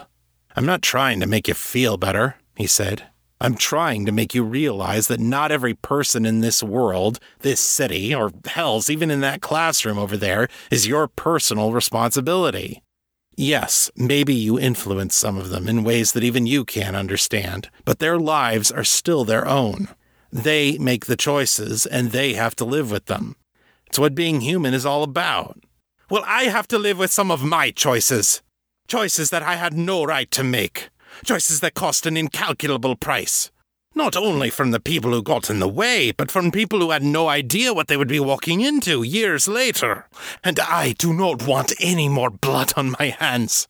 I'm 0.56 0.68
not 0.68 0.84
trying 0.84 1.20
to 1.22 1.26
make 1.26 1.48
you 1.48 1.56
feel 1.56 1.98
better, 1.98 2.36
he 2.56 2.68
said. 2.68 3.08
I'm 3.42 3.56
trying 3.56 4.06
to 4.06 4.12
make 4.12 4.36
you 4.36 4.44
realize 4.44 5.08
that 5.08 5.20
not 5.20 5.52
every 5.52 5.74
person 5.74 6.28
in 6.28 6.42
this 6.42 6.62
world, 6.62 7.20
this 7.40 7.60
city, 7.60 8.14
or 8.14 8.32
hell's 8.46 8.88
even 8.88 9.10
in 9.10 9.22
that 9.22 9.42
classroom 9.42 9.98
over 9.98 10.16
there, 10.16 10.48
is 10.70 10.88
your 10.88 11.08
personal 11.08 11.74
responsibility. 11.74 12.84
Yes, 13.36 13.90
maybe 13.96 14.36
you 14.36 14.60
influence 14.60 15.16
some 15.16 15.38
of 15.38 15.50
them 15.50 15.68
in 15.68 15.84
ways 15.84 16.12
that 16.12 16.24
even 16.24 16.46
you 16.46 16.64
can't 16.64 16.96
understand, 16.96 17.72
but 17.84 17.98
their 17.98 18.20
lives 18.20 18.72
are 18.72 18.84
still 18.84 19.26
their 19.26 19.48
own. 19.48 19.88
They 20.32 20.78
make 20.78 21.08
the 21.08 21.18
choices, 21.18 21.88
and 21.88 22.12
they 22.12 22.36
have 22.36 22.56
to 22.58 22.66
live 22.66 22.92
with 22.92 23.08
them. 23.08 23.36
It's 23.88 23.98
what 23.98 24.14
being 24.14 24.42
human 24.42 24.76
is 24.76 24.86
all 24.86 25.02
about. 25.02 25.64
Well, 26.12 26.24
I 26.28 26.44
have 26.44 26.68
to 26.68 26.78
live 26.78 27.00
with 27.00 27.12
some 27.12 27.32
of 27.32 27.44
my 27.44 27.72
choices. 27.72 28.44
Choices 28.88 29.32
that 29.32 29.42
I 29.42 29.56
had 29.56 29.74
no 29.74 30.04
right 30.04 30.30
to 30.30 30.44
make 30.44 30.92
choices 31.26 31.60
that 31.60 31.74
cost 31.74 32.06
an 32.06 32.18
incalculable 32.18 32.96
price. 32.96 33.52
Not 33.94 34.16
only 34.16 34.50
from 34.50 34.72
the 34.72 34.80
people 34.80 35.12
who 35.12 35.22
got 35.22 35.50
in 35.50 35.60
the 35.60 35.68
way, 35.68 36.12
but 36.12 36.32
from 36.32 36.50
people 36.52 36.80
who 36.80 36.92
had 36.92 37.04
no 37.04 37.28
idea 37.28 37.74
what 37.74 37.88
they 37.88 37.98
would 37.98 38.08
be 38.08 38.22
walking 38.22 38.62
into 38.62 39.04
years 39.04 39.48
later. 39.48 40.08
And 40.44 40.60
I 40.60 40.94
do 40.94 41.14
not 41.14 41.46
want 41.46 41.74
any 41.80 42.08
more 42.08 42.30
blood 42.30 42.74
on 42.78 42.96
my 42.98 43.08
hands. 43.20 43.68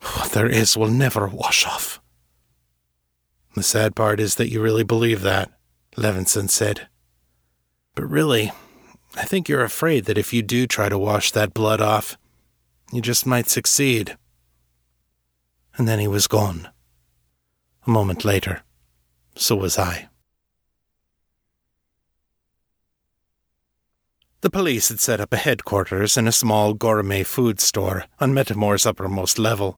What 0.00 0.30
there 0.30 0.48
is 0.48 0.76
will 0.76 0.88
never 0.88 1.26
wash 1.26 1.66
off. 1.66 2.00
The 3.54 3.64
sad 3.64 3.96
part 3.96 4.20
is 4.20 4.36
that 4.36 4.50
you 4.50 4.62
really 4.62 4.84
believe 4.84 5.22
that, 5.22 5.50
Levinson 5.96 6.48
said. 6.48 6.88
But 7.96 8.08
really, 8.08 8.52
I 9.16 9.24
think 9.24 9.48
you're 9.48 9.64
afraid 9.64 10.04
that 10.04 10.18
if 10.18 10.32
you 10.32 10.42
do 10.42 10.66
try 10.66 10.88
to 10.88 10.98
wash 10.98 11.32
that 11.32 11.54
blood 11.54 11.80
off, 11.80 12.16
you 12.92 13.00
just 13.00 13.26
might 13.26 13.48
succeed 13.48 14.16
and 15.76 15.86
then 15.86 15.98
he 15.98 16.08
was 16.08 16.26
gone. 16.26 16.68
A 17.86 17.90
moment 17.90 18.24
later, 18.24 18.62
so 19.36 19.56
was 19.56 19.78
I. 19.78 20.08
The 24.40 24.50
police 24.50 24.90
had 24.90 25.00
set 25.00 25.20
up 25.20 25.32
a 25.32 25.38
headquarters 25.38 26.16
in 26.16 26.28
a 26.28 26.32
small 26.32 26.74
gourmet 26.74 27.22
food 27.22 27.58
store 27.58 28.04
on 28.20 28.34
Metamor's 28.34 28.86
uppermost 28.86 29.38
level. 29.38 29.76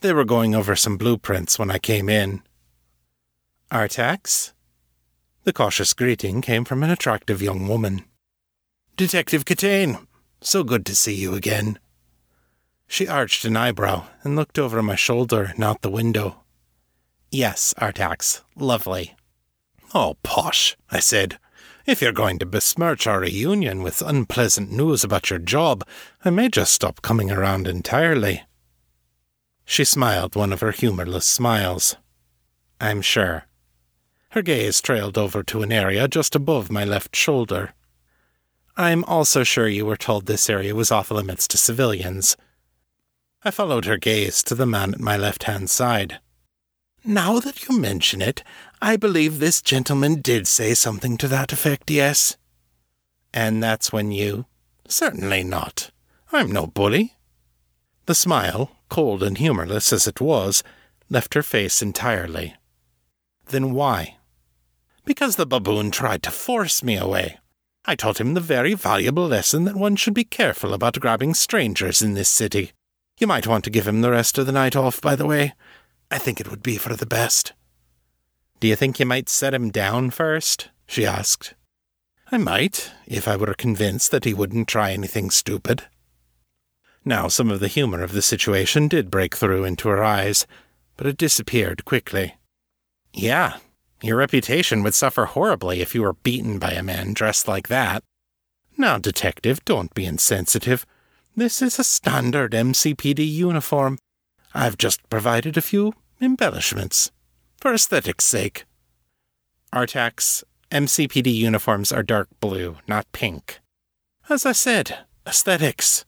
They 0.00 0.12
were 0.12 0.24
going 0.24 0.54
over 0.54 0.76
some 0.76 0.96
blueprints 0.96 1.58
when 1.58 1.70
I 1.70 1.78
came 1.78 2.08
in. 2.08 2.42
Artax? 3.70 4.52
The 5.44 5.52
cautious 5.52 5.94
greeting 5.94 6.42
came 6.42 6.64
from 6.64 6.82
an 6.82 6.90
attractive 6.90 7.42
young 7.42 7.66
woman. 7.66 8.04
Detective 8.96 9.44
Kitane, 9.44 10.06
so 10.40 10.62
good 10.62 10.86
to 10.86 10.94
see 10.94 11.14
you 11.14 11.34
again. 11.34 11.78
She 12.88 13.06
arched 13.06 13.44
an 13.44 13.56
eyebrow 13.56 14.06
and 14.24 14.34
looked 14.34 14.58
over 14.58 14.82
my 14.82 14.96
shoulder 14.96 15.52
and 15.54 15.62
out 15.62 15.82
the 15.82 15.90
window. 15.90 16.42
Yes, 17.30 17.74
Artax, 17.78 18.42
lovely. 18.56 19.14
Oh, 19.94 20.16
posh, 20.22 20.76
I 20.90 20.98
said. 20.98 21.38
If 21.86 22.02
you're 22.02 22.12
going 22.12 22.38
to 22.38 22.46
besmirch 22.46 23.06
our 23.06 23.20
reunion 23.20 23.82
with 23.82 24.02
unpleasant 24.02 24.72
news 24.72 25.04
about 25.04 25.28
your 25.28 25.38
job, 25.38 25.86
I 26.24 26.30
may 26.30 26.48
just 26.48 26.72
stop 26.72 27.02
coming 27.02 27.30
around 27.30 27.68
entirely. 27.68 28.42
She 29.66 29.84
smiled 29.84 30.34
one 30.34 30.52
of 30.52 30.60
her 30.60 30.72
humorless 30.72 31.26
smiles. 31.26 31.96
I'm 32.80 33.02
sure. 33.02 33.44
Her 34.30 34.42
gaze 34.42 34.80
trailed 34.80 35.18
over 35.18 35.42
to 35.42 35.62
an 35.62 35.72
area 35.72 36.08
just 36.08 36.34
above 36.34 36.70
my 36.70 36.84
left 36.84 37.14
shoulder. 37.14 37.74
I'm 38.76 39.04
also 39.04 39.44
sure 39.44 39.68
you 39.68 39.84
were 39.84 39.96
told 39.96 40.24
this 40.26 40.48
area 40.48 40.74
was 40.74 40.90
off 40.90 41.10
limits 41.10 41.46
to 41.48 41.58
civilians. 41.58 42.36
I 43.44 43.50
followed 43.52 43.84
her 43.84 43.96
gaze 43.96 44.42
to 44.44 44.54
the 44.54 44.66
man 44.66 44.94
at 44.94 45.00
my 45.00 45.16
left 45.16 45.44
hand 45.44 45.70
side. 45.70 46.18
Now 47.04 47.38
that 47.38 47.68
you 47.68 47.78
mention 47.78 48.20
it, 48.20 48.42
I 48.82 48.96
believe 48.96 49.38
this 49.38 49.62
gentleman 49.62 50.20
did 50.20 50.48
say 50.48 50.74
something 50.74 51.16
to 51.18 51.28
that 51.28 51.52
effect, 51.52 51.90
yes. 51.90 52.36
And 53.32 53.62
that's 53.62 53.92
when 53.92 54.10
you. 54.10 54.46
Certainly 54.88 55.44
not. 55.44 55.90
I'm 56.32 56.50
no 56.50 56.66
bully. 56.66 57.14
The 58.06 58.14
smile, 58.14 58.72
cold 58.88 59.22
and 59.22 59.38
humorless 59.38 59.92
as 59.92 60.08
it 60.08 60.20
was, 60.20 60.64
left 61.08 61.34
her 61.34 61.42
face 61.42 61.80
entirely. 61.80 62.54
Then 63.46 63.72
why? 63.72 64.16
Because 65.04 65.36
the 65.36 65.46
baboon 65.46 65.90
tried 65.90 66.22
to 66.24 66.30
force 66.30 66.82
me 66.82 66.96
away. 66.96 67.38
I 67.84 67.94
taught 67.94 68.20
him 68.20 68.34
the 68.34 68.40
very 68.40 68.74
valuable 68.74 69.26
lesson 69.26 69.64
that 69.64 69.76
one 69.76 69.96
should 69.96 70.14
be 70.14 70.24
careful 70.24 70.74
about 70.74 71.00
grabbing 71.00 71.34
strangers 71.34 72.02
in 72.02 72.14
this 72.14 72.28
city. 72.28 72.72
You 73.18 73.26
might 73.26 73.46
want 73.46 73.64
to 73.64 73.70
give 73.70 73.86
him 73.86 74.00
the 74.00 74.12
rest 74.12 74.38
of 74.38 74.46
the 74.46 74.52
night 74.52 74.76
off, 74.76 75.00
by 75.00 75.16
the 75.16 75.26
way. 75.26 75.54
I 76.10 76.18
think 76.18 76.40
it 76.40 76.50
would 76.50 76.62
be 76.62 76.76
for 76.76 76.94
the 76.94 77.06
best. 77.06 77.52
Do 78.60 78.68
you 78.68 78.76
think 78.76 78.98
you 78.98 79.06
might 79.06 79.28
set 79.28 79.54
him 79.54 79.70
down 79.70 80.10
first? 80.10 80.68
she 80.86 81.04
asked. 81.04 81.54
I 82.30 82.38
might, 82.38 82.92
if 83.06 83.26
I 83.26 83.36
were 83.36 83.54
convinced 83.54 84.10
that 84.12 84.24
he 84.24 84.34
wouldn't 84.34 84.68
try 84.68 84.92
anything 84.92 85.30
stupid. 85.30 85.84
Now, 87.04 87.28
some 87.28 87.50
of 87.50 87.60
the 87.60 87.68
humor 87.68 88.02
of 88.02 88.12
the 88.12 88.22
situation 88.22 88.86
did 88.86 89.10
break 89.10 89.34
through 89.34 89.64
into 89.64 89.88
her 89.88 90.04
eyes, 90.04 90.46
but 90.96 91.06
it 91.06 91.16
disappeared 91.16 91.84
quickly. 91.84 92.34
Yeah, 93.12 93.58
your 94.02 94.16
reputation 94.16 94.82
would 94.82 94.94
suffer 94.94 95.24
horribly 95.24 95.80
if 95.80 95.94
you 95.94 96.02
were 96.02 96.12
beaten 96.12 96.58
by 96.58 96.72
a 96.72 96.82
man 96.82 97.14
dressed 97.14 97.48
like 97.48 97.68
that. 97.68 98.04
Now, 98.76 98.98
detective, 98.98 99.64
don't 99.64 99.92
be 99.94 100.04
insensitive. 100.04 100.86
This 101.38 101.62
is 101.62 101.78
a 101.78 101.84
standard 101.84 102.50
MCPD 102.50 103.24
uniform. 103.24 104.00
I've 104.54 104.76
just 104.76 105.08
provided 105.08 105.56
a 105.56 105.62
few 105.62 105.92
embellishments 106.20 107.12
for 107.60 107.72
aesthetic's 107.72 108.24
sake. 108.24 108.64
Artax, 109.72 110.42
MCPD 110.72 111.32
uniforms 111.32 111.92
are 111.92 112.02
dark 112.02 112.26
blue, 112.40 112.78
not 112.88 113.06
pink. 113.12 113.60
As 114.28 114.44
I 114.44 114.50
said, 114.50 115.04
aesthetics. 115.24 116.04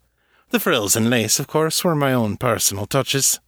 The 0.49 0.59
frills 0.59 0.97
and 0.97 1.09
lace, 1.09 1.39
of 1.39 1.47
course, 1.47 1.85
were 1.85 1.95
my 1.95 2.13
own 2.13 2.37
personal 2.37 2.87
touches. 2.87 3.39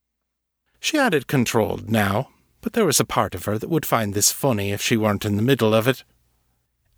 She 0.79 0.99
added 0.99 1.27
controlled 1.27 1.91
now, 1.91 2.29
but 2.61 2.75
there 2.75 2.87
was 2.87 3.01
a 3.01 3.05
part 3.05 3.35
of 3.35 3.47
her 3.47 3.59
that 3.59 3.71
would 3.71 3.85
find 3.85 4.15
this 4.15 4.31
funny 4.31 4.71
if 4.71 4.81
she 4.81 4.97
weren't 4.97 5.25
in 5.25 5.35
the 5.35 5.43
middle 5.43 5.75
of 5.75 5.89
it. 5.89 6.05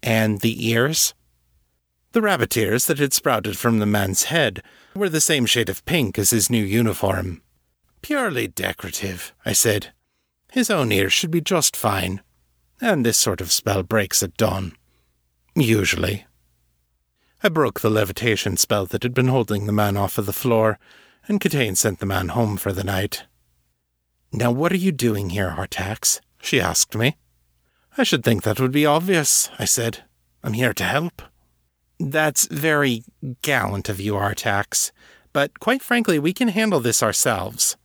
And 0.03 0.43
the 0.43 0.69
ears? 0.69 1.15
The 2.15 2.23
rabbit 2.23 2.57
ears 2.57 2.87
that 2.87 3.01
had 3.01 3.13
sprouted 3.13 3.59
from 3.59 3.81
the 3.81 3.87
man's 3.87 4.25
head 4.25 4.63
were 4.95 5.09
the 5.09 5.21
same 5.21 5.47
shade 5.47 5.69
of 5.69 5.85
pink 5.85 6.17
as 6.17 6.31
his 6.31 6.49
new 6.49 6.63
uniform. 6.63 7.43
Purely 8.03 8.47
decorative, 8.47 9.35
I 9.45 9.53
said. 9.53 9.93
His 10.53 10.71
own 10.71 10.93
ears 10.93 11.13
should 11.13 11.33
be 11.33 11.41
just 11.41 11.77
fine. 11.77 12.23
And 12.81 13.05
this 13.05 13.19
sort 13.19 13.41
of 13.41 13.51
spell 13.51 13.83
breaks 13.83 14.23
at 14.23 14.37
dawn. 14.37 14.77
Usually. 15.57 16.25
I 17.43 17.49
broke 17.49 17.81
the 17.81 17.91
levitation 17.91 18.57
spell 18.59 18.87
that 18.87 19.03
had 19.03 19.13
been 19.13 19.27
holding 19.27 19.67
the 19.67 19.73
man 19.73 19.97
off 19.97 20.17
of 20.17 20.27
the 20.27 20.33
floor, 20.33 20.79
and 21.27 21.41
Kitane 21.41 21.77
sent 21.77 21.99
the 21.99 22.07
man 22.07 22.29
home 22.29 22.57
for 22.57 22.73
the 22.73 22.85
night. 22.85 23.25
Now 24.33 24.53
what 24.53 24.71
are 24.71 24.77
you 24.77 24.93
doing 24.93 25.31
here, 25.31 25.53
Artax? 25.59 26.21
she 26.41 26.61
asked 26.61 26.95
me. 26.95 27.17
I 27.99 28.05
should 28.05 28.23
think 28.23 28.45
that 28.45 28.61
would 28.61 28.71
be 28.71 28.87
obvious, 28.87 29.51
I 29.59 29.65
said. 29.65 30.05
I'm 30.45 30.53
here 30.53 30.75
to 30.75 30.85
help. 30.85 31.21
That's 31.99 32.47
very 32.47 33.05
gallant 33.43 33.89
of 33.89 34.01
you, 34.01 34.15
Artax, 34.15 34.91
but 35.33 35.61
quite 35.61 35.83
frankly, 35.83 36.19
we 36.19 36.33
can 36.33 36.49
handle 36.49 36.81
this 36.81 37.03
ourselves. 37.03 37.77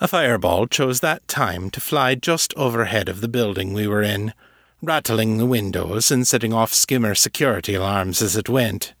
A 0.00 0.08
fireball 0.08 0.66
chose 0.66 1.00
that 1.00 1.26
time 1.28 1.70
to 1.70 1.80
fly 1.80 2.14
just 2.14 2.54
overhead 2.56 3.08
of 3.08 3.20
the 3.20 3.28
building 3.28 3.72
we 3.72 3.86
were 3.86 4.02
in, 4.02 4.32
rattling 4.80 5.36
the 5.36 5.46
windows 5.46 6.10
and 6.10 6.26
setting 6.26 6.52
off 6.52 6.72
skimmer 6.72 7.14
security 7.14 7.74
alarms 7.74 8.22
as 8.22 8.36
it 8.36 8.48
went. 8.48 8.94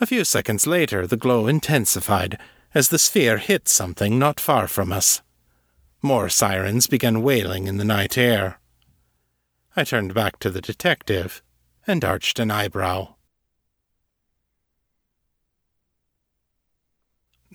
A 0.00 0.06
few 0.06 0.24
seconds 0.24 0.66
later, 0.66 1.06
the 1.06 1.16
glow 1.16 1.46
intensified 1.46 2.38
as 2.74 2.88
the 2.88 2.98
sphere 2.98 3.38
hit 3.38 3.68
something 3.68 4.18
not 4.18 4.40
far 4.40 4.66
from 4.66 4.92
us. 4.92 5.22
More 6.02 6.28
sirens 6.28 6.88
began 6.88 7.22
wailing 7.22 7.66
in 7.66 7.78
the 7.78 7.84
night 7.84 8.18
air. 8.18 8.60
I 9.74 9.84
turned 9.84 10.12
back 10.12 10.38
to 10.40 10.50
the 10.50 10.60
detective 10.60 11.42
and 11.86 12.04
arched 12.04 12.38
an 12.38 12.50
eyebrow. 12.50 13.13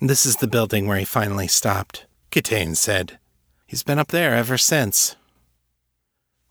This 0.02 0.24
is 0.24 0.36
the 0.36 0.46
building 0.46 0.86
where 0.86 0.96
he 0.96 1.04
finally 1.04 1.46
stopped, 1.46 2.06
Kitane 2.30 2.74
said. 2.74 3.18
He's 3.66 3.82
been 3.82 3.98
up 3.98 4.08
there 4.08 4.34
ever 4.34 4.56
since. 4.56 5.14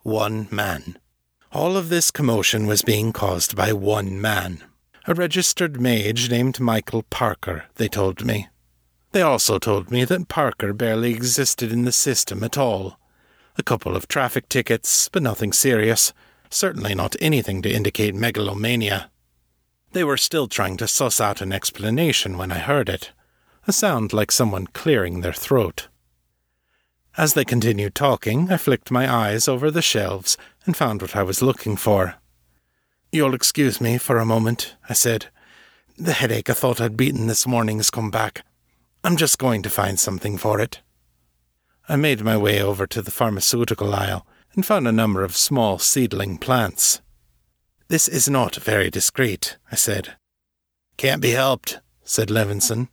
One 0.03 0.47
man. 0.51 0.99
All 1.51 1.75
of 1.75 1.89
this 1.89 2.11
commotion 2.11 2.67
was 2.67 2.83
being 2.83 3.11
caused 3.11 3.55
by 3.55 3.73
one 3.73 4.21
man. 4.21 4.63
A 5.07 5.15
registered 5.15 5.81
mage 5.81 6.29
named 6.29 6.59
Michael 6.59 7.01
Parker, 7.09 7.65
they 7.75 7.87
told 7.87 8.23
me. 8.23 8.47
They 9.13 9.23
also 9.23 9.57
told 9.57 9.89
me 9.89 10.05
that 10.05 10.27
Parker 10.27 10.71
barely 10.71 11.15
existed 11.15 11.71
in 11.71 11.85
the 11.85 11.91
system 11.91 12.43
at 12.43 12.55
all. 12.55 12.99
A 13.57 13.63
couple 13.63 13.95
of 13.95 14.07
traffic 14.07 14.47
tickets, 14.47 15.09
but 15.11 15.23
nothing 15.23 15.53
serious. 15.53 16.13
Certainly 16.51 16.93
not 16.93 17.15
anything 17.19 17.63
to 17.63 17.73
indicate 17.73 18.13
megalomania. 18.13 19.09
They 19.93 20.03
were 20.03 20.17
still 20.17 20.47
trying 20.47 20.77
to 20.77 20.87
suss 20.87 21.19
out 21.19 21.41
an 21.41 21.51
explanation 21.51 22.37
when 22.37 22.51
I 22.51 22.59
heard 22.59 22.89
it. 22.89 23.11
A 23.69 23.71
sound 23.71 24.13
like 24.13 24.31
someone 24.31 24.65
clearing 24.65 25.21
their 25.21 25.31
throat. 25.31 25.89
As 27.15 27.35
they 27.35 27.45
continued 27.45 27.93
talking, 27.93 28.51
I 28.51 28.57
flicked 28.57 28.89
my 28.89 29.07
eyes 29.07 29.47
over 29.47 29.69
the 29.69 29.83
shelves 29.83 30.38
and 30.65 30.75
found 30.75 31.03
what 31.03 31.15
I 31.15 31.21
was 31.21 31.43
looking 31.43 31.75
for. 31.75 32.15
You'll 33.11 33.35
excuse 33.35 33.79
me 33.79 33.99
for 33.99 34.17
a 34.17 34.25
moment, 34.25 34.75
I 34.89 34.93
said. 34.93 35.27
The 35.99 36.13
headache 36.13 36.49
I 36.49 36.53
thought 36.53 36.81
I'd 36.81 36.97
beaten 36.97 37.27
this 37.27 37.45
morning 37.45 37.77
has 37.77 37.91
come 37.91 38.09
back. 38.09 38.43
I'm 39.03 39.15
just 39.15 39.38
going 39.38 39.61
to 39.61 39.69
find 39.69 39.99
something 39.99 40.39
for 40.39 40.59
it. 40.59 40.81
I 41.88 41.95
made 41.95 42.23
my 42.23 42.38
way 42.38 42.63
over 42.63 42.88
to 42.88 43.03
the 43.03 43.11
pharmaceutical 43.11 43.93
aisle 43.93 44.25
and 44.55 44.65
found 44.65 44.88
a 44.88 44.91
number 44.91 45.23
of 45.23 45.38
small 45.38 45.77
seedling 45.77 46.39
plants. 46.39 47.01
This 47.88 48.07
is 48.07 48.27
not 48.27 48.55
very 48.55 48.89
discreet, 48.89 49.57
I 49.71 49.75
said. 49.75 50.15
Can't 50.97 51.21
be 51.21 51.33
helped, 51.33 51.81
said 52.03 52.29
Levinson. 52.29 52.88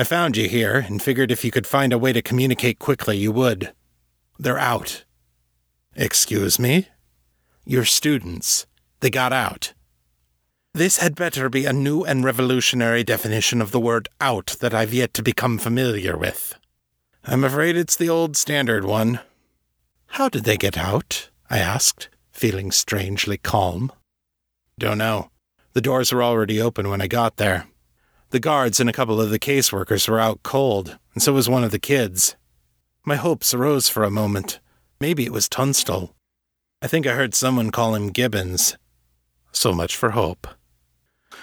I 0.00 0.04
found 0.04 0.38
you 0.38 0.48
here 0.48 0.76
and 0.76 1.02
figured 1.02 1.30
if 1.30 1.44
you 1.44 1.50
could 1.50 1.66
find 1.66 1.92
a 1.92 1.98
way 1.98 2.14
to 2.14 2.22
communicate 2.22 2.78
quickly, 2.78 3.18
you 3.18 3.32
would. 3.32 3.74
They're 4.38 4.58
out. 4.58 5.04
Excuse 5.94 6.58
me? 6.58 6.88
Your 7.66 7.84
students. 7.84 8.66
They 9.00 9.10
got 9.10 9.30
out. 9.30 9.74
This 10.72 10.96
had 10.96 11.16
better 11.16 11.50
be 11.50 11.66
a 11.66 11.74
new 11.74 12.02
and 12.02 12.24
revolutionary 12.24 13.04
definition 13.04 13.60
of 13.60 13.72
the 13.72 13.78
word 13.78 14.08
out 14.22 14.56
that 14.60 14.72
I've 14.72 14.94
yet 14.94 15.12
to 15.12 15.22
become 15.22 15.58
familiar 15.58 16.16
with. 16.16 16.54
I'm 17.22 17.44
afraid 17.44 17.76
it's 17.76 17.96
the 17.96 18.08
old 18.08 18.38
standard 18.38 18.86
one. 18.86 19.20
How 20.16 20.30
did 20.30 20.44
they 20.44 20.56
get 20.56 20.78
out? 20.78 21.28
I 21.50 21.58
asked, 21.58 22.08
feeling 22.32 22.70
strangely 22.70 23.36
calm. 23.36 23.92
Don't 24.78 24.96
know. 24.96 25.28
The 25.74 25.82
doors 25.82 26.10
were 26.10 26.22
already 26.22 26.58
open 26.58 26.88
when 26.88 27.02
I 27.02 27.06
got 27.06 27.36
there. 27.36 27.66
The 28.30 28.40
guards 28.40 28.78
and 28.78 28.88
a 28.88 28.92
couple 28.92 29.20
of 29.20 29.30
the 29.30 29.40
caseworkers 29.40 30.08
were 30.08 30.20
out 30.20 30.44
cold, 30.44 30.98
and 31.14 31.22
so 31.22 31.32
was 31.32 31.48
one 31.48 31.64
of 31.64 31.72
the 31.72 31.80
kids. 31.80 32.36
My 33.04 33.16
hopes 33.16 33.52
arose 33.52 33.88
for 33.88 34.04
a 34.04 34.10
moment. 34.10 34.60
Maybe 35.00 35.24
it 35.24 35.32
was 35.32 35.48
Tunstall. 35.48 36.14
I 36.80 36.86
think 36.86 37.06
I 37.06 37.14
heard 37.14 37.34
someone 37.34 37.70
call 37.72 37.96
him 37.96 38.10
Gibbons. 38.10 38.76
So 39.50 39.72
much 39.72 39.96
for 39.96 40.10
hope. 40.10 40.46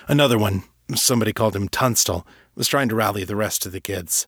Another 0.08 0.38
one, 0.38 0.64
somebody 0.96 1.34
called 1.34 1.58
him 1.58 1.68
Tunstall, 1.68 2.26
was 2.56 2.70
trying 2.70 2.88
to 2.88 2.96
rally 2.96 3.26
the 3.26 3.36
rest 3.36 3.66
of 3.66 3.74
the 3.74 3.82
kids. 3.82 4.26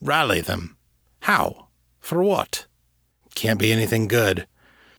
Rally 0.00 0.40
them? 0.40 0.76
How? 1.22 1.68
For 1.98 2.22
what? 2.22 2.66
Can't 3.34 3.58
be 3.58 3.72
anything 3.72 4.06
good. 4.06 4.46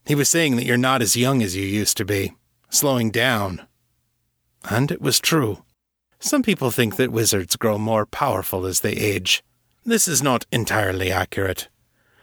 He 0.06 0.14
was 0.14 0.30
saying 0.30 0.58
that 0.58 0.66
you're 0.66 0.76
not 0.76 1.02
as 1.02 1.16
young 1.16 1.42
as 1.42 1.56
you 1.56 1.64
used 1.64 1.96
to 1.98 2.06
be, 2.06 2.34
slowing 2.70 3.12
down. 3.12 3.66
And 4.70 4.92
it 4.92 5.02
was 5.02 5.22
true. 5.22 5.64
Some 6.24 6.44
people 6.44 6.70
think 6.70 6.98
that 6.98 7.12
wizards 7.12 7.56
grow 7.56 7.80
more 7.80 8.06
powerful 8.06 8.68
as 8.68 8.82
they 8.82 8.92
age. 8.92 9.44
This 9.84 10.08
is 10.08 10.22
not 10.22 10.46
entirely 10.52 11.12
accurate. 11.12 11.68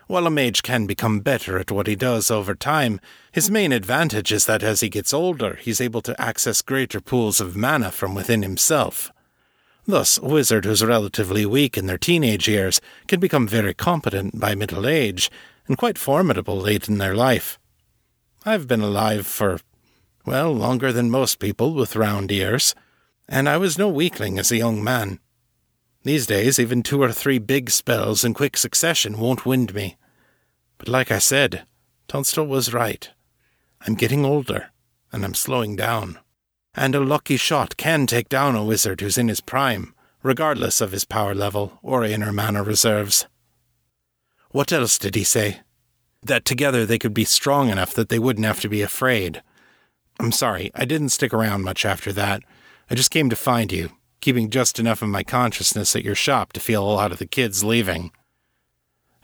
While 0.06 0.28
a 0.28 0.30
mage 0.30 0.62
can 0.62 0.86
become 0.86 1.18
better 1.18 1.58
at 1.58 1.72
what 1.72 1.88
he 1.88 1.96
does 1.96 2.30
over 2.30 2.54
time, 2.54 3.00
his 3.32 3.50
main 3.50 3.72
advantage 3.72 4.30
is 4.30 4.46
that 4.46 4.62
as 4.62 4.80
he 4.80 4.88
gets 4.88 5.12
older, 5.12 5.56
he's 5.56 5.80
able 5.80 6.00
to 6.02 6.18
access 6.20 6.62
greater 6.62 7.00
pools 7.00 7.40
of 7.40 7.56
mana 7.56 7.90
from 7.90 8.14
within 8.14 8.42
himself. 8.42 9.10
Thus, 9.84 10.16
a 10.16 10.24
wizard 10.24 10.64
who's 10.64 10.84
relatively 10.84 11.44
weak 11.44 11.76
in 11.76 11.86
their 11.86 11.98
teenage 11.98 12.46
years 12.46 12.80
can 13.08 13.18
become 13.18 13.48
very 13.48 13.74
competent 13.74 14.38
by 14.38 14.54
middle 14.54 14.86
age, 14.86 15.28
and 15.66 15.76
quite 15.76 15.98
formidable 15.98 16.56
late 16.56 16.88
in 16.88 16.98
their 16.98 17.16
life. 17.16 17.58
I've 18.46 18.68
been 18.68 18.80
alive 18.80 19.26
for, 19.26 19.58
well, 20.24 20.52
longer 20.52 20.92
than 20.92 21.10
most 21.10 21.40
people 21.40 21.74
with 21.74 21.96
round 21.96 22.30
ears, 22.30 22.76
and 23.28 23.48
I 23.48 23.56
was 23.56 23.78
no 23.78 23.88
weakling 23.88 24.38
as 24.38 24.50
a 24.50 24.56
young 24.56 24.82
man. 24.82 25.20
These 26.02 26.26
days, 26.26 26.58
even 26.58 26.82
two 26.82 27.02
or 27.02 27.12
three 27.12 27.38
big 27.38 27.70
spells 27.70 28.24
in 28.24 28.32
quick 28.32 28.56
succession 28.56 29.18
won't 29.18 29.44
wind 29.44 29.74
me. 29.74 29.96
But 30.78 30.88
like 30.88 31.10
I 31.10 31.18
said, 31.18 31.66
Tunstall 32.06 32.46
was 32.46 32.72
right. 32.72 33.10
I'm 33.86 33.94
getting 33.94 34.24
older, 34.24 34.70
and 35.12 35.24
I'm 35.24 35.34
slowing 35.34 35.76
down. 35.76 36.18
And 36.74 36.94
a 36.94 37.00
lucky 37.00 37.36
shot 37.36 37.76
can 37.76 38.06
take 38.06 38.28
down 38.28 38.54
a 38.54 38.64
wizard 38.64 39.00
who's 39.00 39.18
in 39.18 39.28
his 39.28 39.40
prime, 39.40 39.94
regardless 40.22 40.80
of 40.80 40.92
his 40.92 41.04
power 41.04 41.34
level 41.34 41.78
or 41.82 42.04
inner 42.04 42.32
mana 42.32 42.62
reserves. 42.62 43.26
What 44.50 44.72
else 44.72 44.98
did 44.98 45.14
he 45.14 45.24
say? 45.24 45.60
That 46.22 46.44
together 46.44 46.86
they 46.86 46.98
could 46.98 47.14
be 47.14 47.24
strong 47.24 47.68
enough 47.68 47.92
that 47.94 48.08
they 48.08 48.18
wouldn't 48.18 48.46
have 48.46 48.60
to 48.60 48.68
be 48.68 48.82
afraid. 48.82 49.42
I'm 50.18 50.32
sorry, 50.32 50.70
I 50.74 50.84
didn't 50.84 51.10
stick 51.10 51.34
around 51.34 51.62
much 51.62 51.84
after 51.84 52.12
that. 52.14 52.42
I 52.90 52.94
just 52.94 53.10
came 53.10 53.28
to 53.30 53.36
find 53.36 53.70
you, 53.70 53.90
keeping 54.20 54.50
just 54.50 54.78
enough 54.78 55.02
of 55.02 55.08
my 55.08 55.22
consciousness 55.22 55.94
at 55.94 56.04
your 56.04 56.14
shop 56.14 56.52
to 56.54 56.60
feel 56.60 56.82
a 56.82 56.90
lot 56.90 57.12
of 57.12 57.18
the 57.18 57.26
kids 57.26 57.62
leaving. 57.62 58.10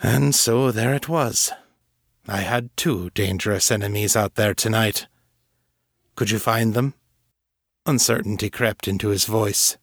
And 0.02 0.34
so 0.34 0.70
there 0.70 0.94
it 0.94 1.08
was. 1.08 1.50
I 2.28 2.38
had 2.38 2.76
two 2.76 3.10
dangerous 3.10 3.70
enemies 3.70 4.16
out 4.16 4.34
there 4.34 4.54
tonight. 4.54 5.06
Could 6.16 6.30
you 6.30 6.38
find 6.38 6.74
them? 6.74 6.94
Uncertainty 7.86 8.50
crept 8.50 8.88
into 8.88 9.08
his 9.08 9.26
voice. 9.26 9.76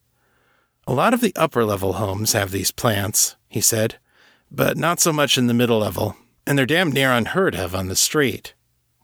A 0.88 0.94
lot 0.94 1.14
of 1.14 1.22
the 1.22 1.34
upper 1.36 1.64
level 1.64 1.94
homes 1.94 2.34
have 2.34 2.52
these 2.52 2.72
plants, 2.72 3.36
he 3.48 3.62
said, 3.62 3.98
but 4.50 4.78
not 4.78 5.00
so 5.00 5.14
much 5.14 5.38
in 5.38 5.48
the 5.48 5.54
middle 5.54 5.80
level, 5.80 6.16
and 6.46 6.58
they're 6.58 6.66
damn 6.66 6.92
near 6.92 7.12
unheard 7.12 7.56
of 7.56 7.76
on 7.76 7.88
the 7.88 7.96
street. 7.96 8.54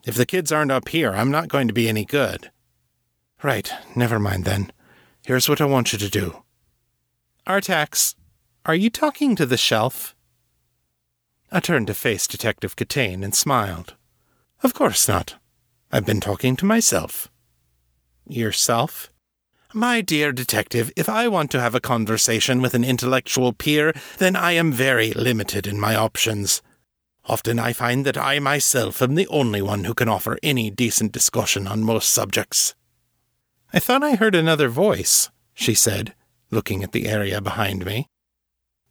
If 0.03 0.15
the 0.15 0.25
kids 0.25 0.51
aren't 0.51 0.71
up 0.71 0.89
here, 0.89 1.11
I'm 1.13 1.31
not 1.31 1.47
going 1.47 1.67
to 1.67 1.73
be 1.73 1.87
any 1.87 2.05
good. 2.05 2.49
Right, 3.43 3.71
never 3.95 4.19
mind 4.19 4.45
then. 4.45 4.71
Here's 5.25 5.47
what 5.47 5.61
I 5.61 5.65
want 5.65 5.93
you 5.93 5.99
to 5.99 6.09
do. 6.09 6.43
Artax, 7.47 8.15
are 8.65 8.75
you 8.75 8.89
talking 8.89 9.35
to 9.35 9.45
the 9.45 9.57
shelf? 9.57 10.15
I 11.51 11.59
turned 11.59 11.87
to 11.87 11.93
face 11.93 12.27
Detective 12.27 12.75
Kitane 12.75 13.23
and 13.23 13.33
smiled. 13.33 13.95
Of 14.63 14.73
course 14.73 15.07
not. 15.07 15.35
I've 15.91 16.05
been 16.05 16.19
talking 16.19 16.55
to 16.57 16.65
myself. 16.65 17.29
Yourself? 18.27 19.11
My 19.73 20.01
dear 20.01 20.31
detective, 20.31 20.91
if 20.95 21.07
I 21.07 21.27
want 21.27 21.51
to 21.51 21.61
have 21.61 21.75
a 21.75 21.79
conversation 21.79 22.61
with 22.61 22.73
an 22.73 22.83
intellectual 22.83 23.53
peer, 23.53 23.93
then 24.17 24.35
I 24.35 24.53
am 24.53 24.71
very 24.71 25.13
limited 25.13 25.67
in 25.67 25.79
my 25.79 25.95
options. 25.95 26.61
Often 27.25 27.59
I 27.59 27.73
find 27.73 28.05
that 28.05 28.17
I 28.17 28.39
myself 28.39 29.01
am 29.01 29.15
the 29.15 29.27
only 29.27 29.61
one 29.61 29.83
who 29.83 29.93
can 29.93 30.09
offer 30.09 30.37
any 30.41 30.69
decent 30.69 31.11
discussion 31.11 31.67
on 31.67 31.83
most 31.83 32.09
subjects. 32.09 32.73
I 33.77 33.79
thought 33.79 34.01
I 34.01 34.15
heard 34.15 34.33
another 34.33 34.69
voice, 34.69 35.29
she 35.53 35.75
said, 35.75 36.15
looking 36.49 36.81
at 36.81 36.93
the 36.93 37.07
area 37.07 37.39
behind 37.39 37.85
me. 37.85 38.07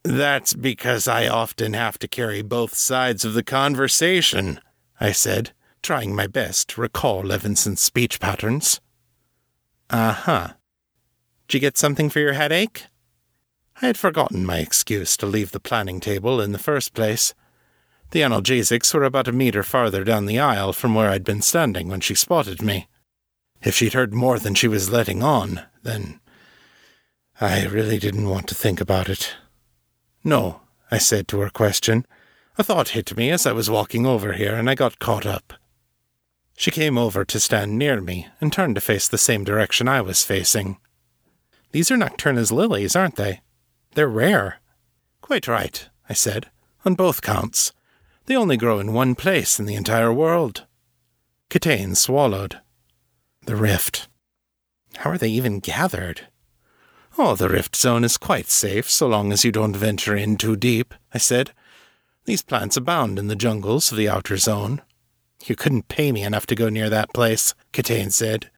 That's 0.05 0.55
because 0.55 1.09
I 1.09 1.27
often 1.27 1.73
have 1.73 1.99
to 1.99 2.07
carry 2.07 2.41
both 2.41 2.73
sides 2.73 3.25
of 3.25 3.35
the 3.35 3.43
conversation, 3.43 4.61
I 5.01 5.11
said, 5.11 5.51
trying 5.83 6.15
my 6.15 6.29
best 6.29 6.69
to 6.69 6.81
recall 6.81 7.23
Levinson's 7.23 7.81
speech 7.81 8.21
patterns. 8.21 8.81
Uh 9.91 10.13
huh. 10.13 10.49
Did 11.49 11.55
you 11.55 11.61
get 11.63 11.77
something 11.77 12.09
for 12.09 12.21
your 12.21 12.35
headache? 12.35 12.85
I 13.83 13.87
had 13.87 13.99
forgotten 13.99 14.47
my 14.47 14.59
excuse 14.59 15.17
to 15.17 15.27
leave 15.27 15.51
the 15.51 15.59
planning 15.59 15.99
table 15.99 16.41
in 16.41 16.53
the 16.53 16.61
first 16.61 16.95
place. 16.95 17.35
The 18.13 18.21
analgesics 18.21 18.95
were 18.95 19.03
about 19.03 19.27
a 19.27 19.33
meter 19.33 19.65
farther 19.65 20.05
down 20.05 20.27
the 20.27 20.39
aisle 20.39 20.73
from 20.73 20.95
where 20.95 21.11
I'd 21.11 21.25
been 21.25 21.43
standing 21.43 21.89
when 21.89 22.01
she 22.01 22.15
spotted 22.15 22.63
me. 22.63 22.87
If 23.67 23.75
she'd 23.75 23.95
heard 23.95 24.15
more 24.15 24.39
than 24.39 24.55
she 24.55 24.69
was 24.69 24.93
letting 24.93 25.25
on, 25.25 25.61
then 25.83 26.21
I 27.41 27.67
really 27.67 27.99
didn't 27.99 28.29
want 28.29 28.47
to 28.47 28.55
think 28.55 28.81
about 28.81 29.09
it. 29.09 29.35
No, 30.23 30.61
I 30.89 30.99
said 30.99 31.27
to 31.29 31.41
her 31.41 31.51
question. 31.51 32.07
A 32.59 32.63
thought 32.63 32.91
hit 32.91 33.17
me 33.17 33.29
as 33.33 33.45
I 33.45 33.51
was 33.51 33.69
walking 33.69 34.07
over 34.07 34.35
here, 34.35 34.55
and 34.55 34.71
I 34.71 34.77
got 34.77 35.01
caught 35.01 35.27
up. 35.27 35.53
She 36.57 36.71
came 36.71 36.97
over 36.97 37.25
to 37.25 37.41
stand 37.41 37.77
near 37.77 38.01
me 38.01 38.29
and 38.41 38.53
turned 38.53 38.77
to 38.77 38.81
face 38.81 39.09
the 39.09 39.19
same 39.19 39.43
direction 39.43 39.89
I 39.89 40.01
was 40.01 40.23
facing. 40.23 40.79
These 41.73 41.91
are 41.91 41.97
Nocturna's 41.97 42.53
lilies, 42.53 42.95
aren't 42.95 43.17
they? 43.17 43.41
They're 43.97 44.07
rare. 44.07 44.61
Quite 45.21 45.49
right, 45.49 45.89
I 46.09 46.13
said, 46.13 46.53
on 46.85 46.95
both 46.95 47.21
counts. 47.21 47.73
They 48.27 48.37
only 48.37 48.57
grow 48.57 48.79
in 48.79 48.93
one 48.93 49.17
place 49.17 49.59
in 49.59 49.67
the 49.67 49.75
entire 49.75 50.13
world. 50.13 50.67
Kitane 51.51 51.97
swallowed. 51.97 52.61
The 53.47 53.55
rift. 53.55 54.09
How 54.97 55.11
are 55.11 55.19
they 55.19 55.29
even 55.29 55.61
gathered? 55.61 56.23
Oh, 57.17 57.37
the 57.37 57.49
rift 57.49 57.77
zone 57.77 58.03
is 58.03 58.19
quite 58.19 58.49
safe 58.49 58.91
so 58.91 59.07
long 59.07 59.33
as 59.33 59.45
you 59.45 59.53
don't 59.53 59.77
venture 59.77 60.17
in 60.17 60.37
too 60.37 60.57
deep, 60.57 60.93
I 61.15 61.19
said. 61.19 61.53
These 62.25 62.43
plants 62.43 62.77
abound 62.77 63.21
in 63.21 63.29
the 63.29 63.37
jungles 63.37 63.93
of 63.93 63.99
the 63.99 64.09
outer 64.09 64.37
zone. 64.37 64.83
You 65.45 65.55
couldn't 65.55 65.87
pay 65.87 66.11
me 66.11 66.25
enough 66.25 66.45
to 66.47 66.57
go 66.57 66.69
near 66.69 66.91
that 66.91 67.15
place, 67.15 67.55
Kitane 67.73 68.11
said. 68.11 68.51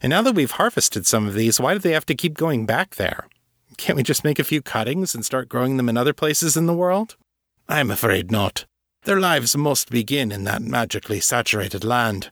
And 0.00 0.08
now 0.08 0.22
that 0.22 0.34
we've 0.34 0.52
harvested 0.52 1.06
some 1.06 1.26
of 1.26 1.34
these, 1.34 1.60
why 1.60 1.74
do 1.74 1.78
they 1.78 1.92
have 1.92 2.06
to 2.06 2.14
keep 2.14 2.32
going 2.32 2.64
back 2.64 2.94
there? 2.94 3.28
Can't 3.76 3.96
we 3.96 4.02
just 4.02 4.24
make 4.24 4.38
a 4.38 4.44
few 4.44 4.62
cuttings 4.62 5.14
and 5.14 5.22
start 5.22 5.50
growing 5.50 5.76
them 5.76 5.90
in 5.90 5.98
other 5.98 6.14
places 6.14 6.56
in 6.56 6.64
the 6.64 6.72
world? 6.72 7.16
I'm 7.68 7.90
afraid 7.90 8.30
not. 8.30 8.64
Their 9.04 9.20
lives 9.20 9.54
must 9.54 9.90
begin 9.90 10.32
in 10.32 10.44
that 10.44 10.62
magically 10.62 11.20
saturated 11.20 11.84
land. 11.84 12.30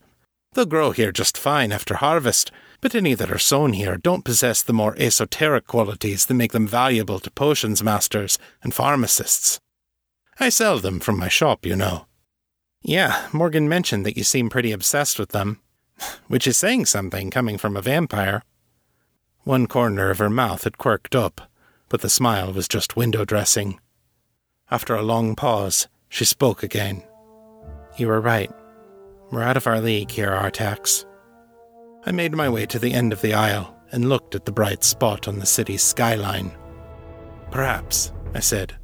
They'll 0.58 0.66
grow 0.66 0.90
here 0.90 1.12
just 1.12 1.38
fine 1.38 1.70
after 1.70 1.94
harvest, 1.94 2.50
but 2.80 2.92
any 2.92 3.14
that 3.14 3.30
are 3.30 3.38
sown 3.38 3.74
here 3.74 3.96
don't 3.96 4.24
possess 4.24 4.60
the 4.60 4.72
more 4.72 4.96
esoteric 4.98 5.68
qualities 5.68 6.26
that 6.26 6.34
make 6.34 6.50
them 6.50 6.66
valuable 6.66 7.20
to 7.20 7.30
potions 7.30 7.80
masters 7.80 8.40
and 8.60 8.74
pharmacists. 8.74 9.60
I 10.40 10.48
sell 10.48 10.80
them 10.80 10.98
from 10.98 11.16
my 11.16 11.28
shop, 11.28 11.64
you 11.64 11.76
know. 11.76 12.06
Yeah, 12.82 13.28
Morgan 13.32 13.68
mentioned 13.68 14.04
that 14.04 14.16
you 14.16 14.24
seem 14.24 14.50
pretty 14.50 14.72
obsessed 14.72 15.16
with 15.16 15.28
them, 15.28 15.60
which 16.26 16.48
is 16.48 16.58
saying 16.58 16.86
something 16.86 17.30
coming 17.30 17.56
from 17.56 17.76
a 17.76 17.80
vampire. 17.80 18.42
One 19.44 19.68
corner 19.68 20.10
of 20.10 20.18
her 20.18 20.28
mouth 20.28 20.64
had 20.64 20.76
quirked 20.76 21.14
up, 21.14 21.40
but 21.88 22.00
the 22.00 22.10
smile 22.10 22.52
was 22.52 22.66
just 22.66 22.96
window 22.96 23.24
dressing. 23.24 23.78
After 24.72 24.96
a 24.96 25.02
long 25.02 25.36
pause, 25.36 25.86
she 26.08 26.24
spoke 26.24 26.64
again. 26.64 27.04
You 27.96 28.08
were 28.08 28.20
right. 28.20 28.50
We're 29.30 29.42
out 29.42 29.58
of 29.58 29.66
our 29.66 29.80
league 29.80 30.10
here, 30.10 30.30
Artax. 30.30 31.04
I 32.06 32.12
made 32.12 32.32
my 32.32 32.48
way 32.48 32.64
to 32.66 32.78
the 32.78 32.94
end 32.94 33.12
of 33.12 33.20
the 33.20 33.34
aisle 33.34 33.76
and 33.92 34.08
looked 34.08 34.34
at 34.34 34.46
the 34.46 34.52
bright 34.52 34.82
spot 34.82 35.28
on 35.28 35.38
the 35.38 35.44
city's 35.44 35.82
skyline. 35.82 36.50
Perhaps, 37.50 38.12
I 38.34 38.40
said, 38.40 38.74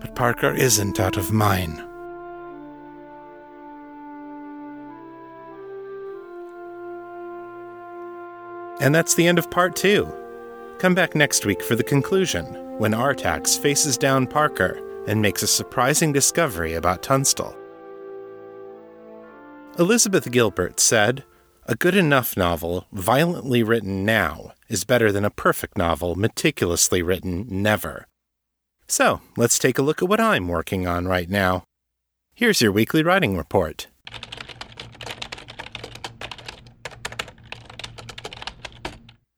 but 0.00 0.14
Parker 0.14 0.54
isn't 0.54 0.98
out 0.98 1.18
of 1.18 1.30
mine. 1.30 1.82
And 8.80 8.94
that's 8.94 9.14
the 9.14 9.26
end 9.26 9.38
of 9.38 9.50
part 9.50 9.76
two. 9.76 10.10
Come 10.78 10.94
back 10.94 11.14
next 11.14 11.44
week 11.44 11.62
for 11.62 11.76
the 11.76 11.84
conclusion, 11.84 12.44
when 12.78 12.92
Artax 12.92 13.58
faces 13.58 13.98
down 13.98 14.26
Parker 14.26 14.80
and 15.06 15.20
makes 15.20 15.42
a 15.42 15.46
surprising 15.46 16.12
discovery 16.12 16.74
about 16.74 17.02
Tunstall. 17.02 17.54
Elizabeth 19.78 20.30
Gilbert 20.30 20.80
said, 20.80 21.22
A 21.66 21.74
good 21.74 21.94
enough 21.94 22.34
novel, 22.34 22.86
violently 22.92 23.62
written 23.62 24.06
now, 24.06 24.52
is 24.70 24.84
better 24.84 25.12
than 25.12 25.24
a 25.24 25.30
perfect 25.30 25.76
novel, 25.76 26.14
meticulously 26.14 27.02
written 27.02 27.46
never. 27.50 28.06
So, 28.88 29.20
let's 29.36 29.58
take 29.58 29.76
a 29.76 29.82
look 29.82 30.00
at 30.00 30.08
what 30.08 30.18
I'm 30.18 30.48
working 30.48 30.86
on 30.86 31.06
right 31.06 31.28
now. 31.28 31.64
Here's 32.32 32.62
your 32.62 32.72
weekly 32.72 33.02
writing 33.02 33.36
report. 33.36 33.88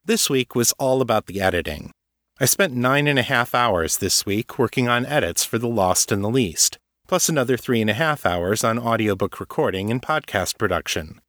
This 0.05 0.29
week 0.29 0.55
was 0.55 0.71
all 0.79 1.01
about 1.01 1.25
the 1.25 1.41
editing. 1.41 1.91
I 2.39 2.45
spent 2.45 2.73
nine 2.73 3.07
and 3.07 3.19
a 3.19 3.23
half 3.23 3.53
hours 3.53 3.97
this 3.97 4.25
week 4.25 4.57
working 4.57 4.87
on 4.87 5.05
edits 5.05 5.43
for 5.43 5.57
The 5.57 5.67
Lost 5.67 6.13
and 6.13 6.23
the 6.23 6.29
Least, 6.29 6.77
plus 7.09 7.27
another 7.27 7.57
three 7.57 7.81
and 7.81 7.89
a 7.89 7.95
half 7.95 8.23
hours 8.23 8.63
on 8.63 8.77
audiobook 8.77 9.39
recording 9.39 9.89
and 9.89 9.99
podcast 9.99 10.59
production. 10.59 11.19